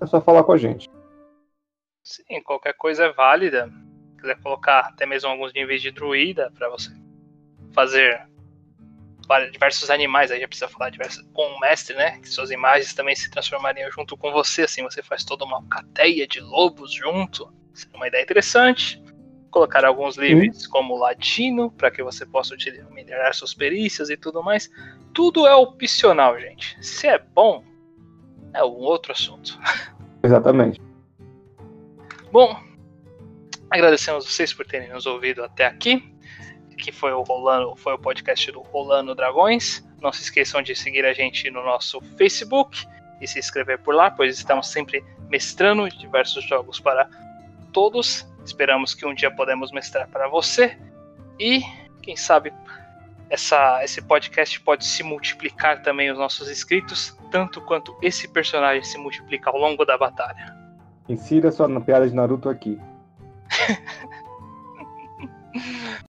é 0.00 0.06
só 0.06 0.20
falar 0.20 0.44
com 0.44 0.52
a 0.52 0.56
gente. 0.56 0.88
Sim, 2.04 2.40
qualquer 2.44 2.74
coisa 2.74 3.04
é 3.06 3.12
válida. 3.12 3.68
Se 4.14 4.22
quiser 4.22 4.40
colocar 4.40 4.80
até 4.80 5.04
mesmo 5.04 5.28
alguns 5.28 5.52
níveis 5.52 5.82
de 5.82 5.90
druida 5.90 6.52
para 6.56 6.68
você 6.68 6.90
fazer 7.72 8.29
diversos 9.50 9.90
animais, 9.90 10.30
aí 10.30 10.40
já 10.40 10.48
precisa 10.48 10.68
falar 10.68 10.90
diversos, 10.90 11.24
com 11.32 11.42
o 11.42 11.60
mestre, 11.60 11.94
né? 11.94 12.18
Que 12.18 12.28
suas 12.28 12.50
imagens 12.50 12.92
também 12.94 13.14
se 13.14 13.30
transformariam 13.30 13.90
junto 13.92 14.16
com 14.16 14.32
você, 14.32 14.62
assim 14.62 14.82
você 14.82 15.02
faz 15.02 15.24
toda 15.24 15.44
uma 15.44 15.62
cateia 15.68 16.26
de 16.26 16.40
lobos 16.40 16.92
junto. 16.92 17.52
Seria 17.72 17.96
uma 17.96 18.08
ideia 18.08 18.22
interessante. 18.22 19.02
Colocar 19.50 19.84
alguns 19.84 20.16
livros 20.16 20.66
como 20.66 20.96
latino 20.96 21.70
para 21.72 21.90
que 21.90 22.02
você 22.02 22.24
possa 22.24 22.54
melhorar 22.90 23.34
suas 23.34 23.54
perícias 23.54 24.10
e 24.10 24.16
tudo 24.16 24.42
mais. 24.42 24.70
Tudo 25.12 25.46
é 25.46 25.54
opcional, 25.54 26.38
gente. 26.38 26.76
Se 26.84 27.08
é 27.08 27.18
bom, 27.18 27.64
é 28.54 28.64
um 28.64 28.78
outro 28.78 29.12
assunto. 29.12 29.58
Exatamente. 30.22 30.80
Bom, 32.30 32.56
agradecemos 33.70 34.24
vocês 34.24 34.52
por 34.52 34.66
terem 34.66 34.88
nos 34.88 35.06
ouvido 35.06 35.42
até 35.42 35.66
aqui. 35.66 36.12
Que 36.80 36.92
foi 36.92 37.12
o 37.12 37.22
Rolando, 37.22 37.76
foi 37.76 37.94
o 37.94 37.98
podcast 37.98 38.50
do 38.52 38.60
Rolando 38.60 39.14
Dragões. 39.14 39.86
Não 40.00 40.12
se 40.12 40.22
esqueçam 40.22 40.62
de 40.62 40.74
seguir 40.74 41.04
a 41.04 41.12
gente 41.12 41.50
no 41.50 41.62
nosso 41.62 42.00
Facebook 42.16 42.86
e 43.20 43.26
se 43.26 43.38
inscrever 43.38 43.78
por 43.78 43.94
lá, 43.94 44.10
pois 44.10 44.38
estamos 44.38 44.68
sempre 44.68 45.04
mestrando 45.28 45.88
diversos 45.90 46.44
jogos 46.44 46.80
para 46.80 47.08
todos. 47.72 48.26
Esperamos 48.44 48.94
que 48.94 49.06
um 49.06 49.14
dia 49.14 49.30
podemos 49.30 49.70
mestrar 49.70 50.08
para 50.08 50.26
você 50.28 50.76
e 51.38 51.62
quem 52.02 52.16
sabe 52.16 52.52
essa, 53.30 53.82
esse 53.84 54.02
podcast 54.02 54.60
pode 54.60 54.84
se 54.84 55.02
multiplicar 55.02 55.82
também 55.82 56.10
os 56.10 56.18
nossos 56.18 56.50
inscritos, 56.50 57.16
tanto 57.30 57.60
quanto 57.60 57.96
esse 58.02 58.26
personagem 58.26 58.82
se 58.82 58.98
multiplica 58.98 59.50
ao 59.50 59.56
longo 59.56 59.84
da 59.84 59.96
batalha. 59.96 60.56
Insira 61.08 61.52
sua 61.52 61.68
piada 61.80 62.08
de 62.08 62.14
Naruto 62.14 62.48
aqui. 62.48 62.78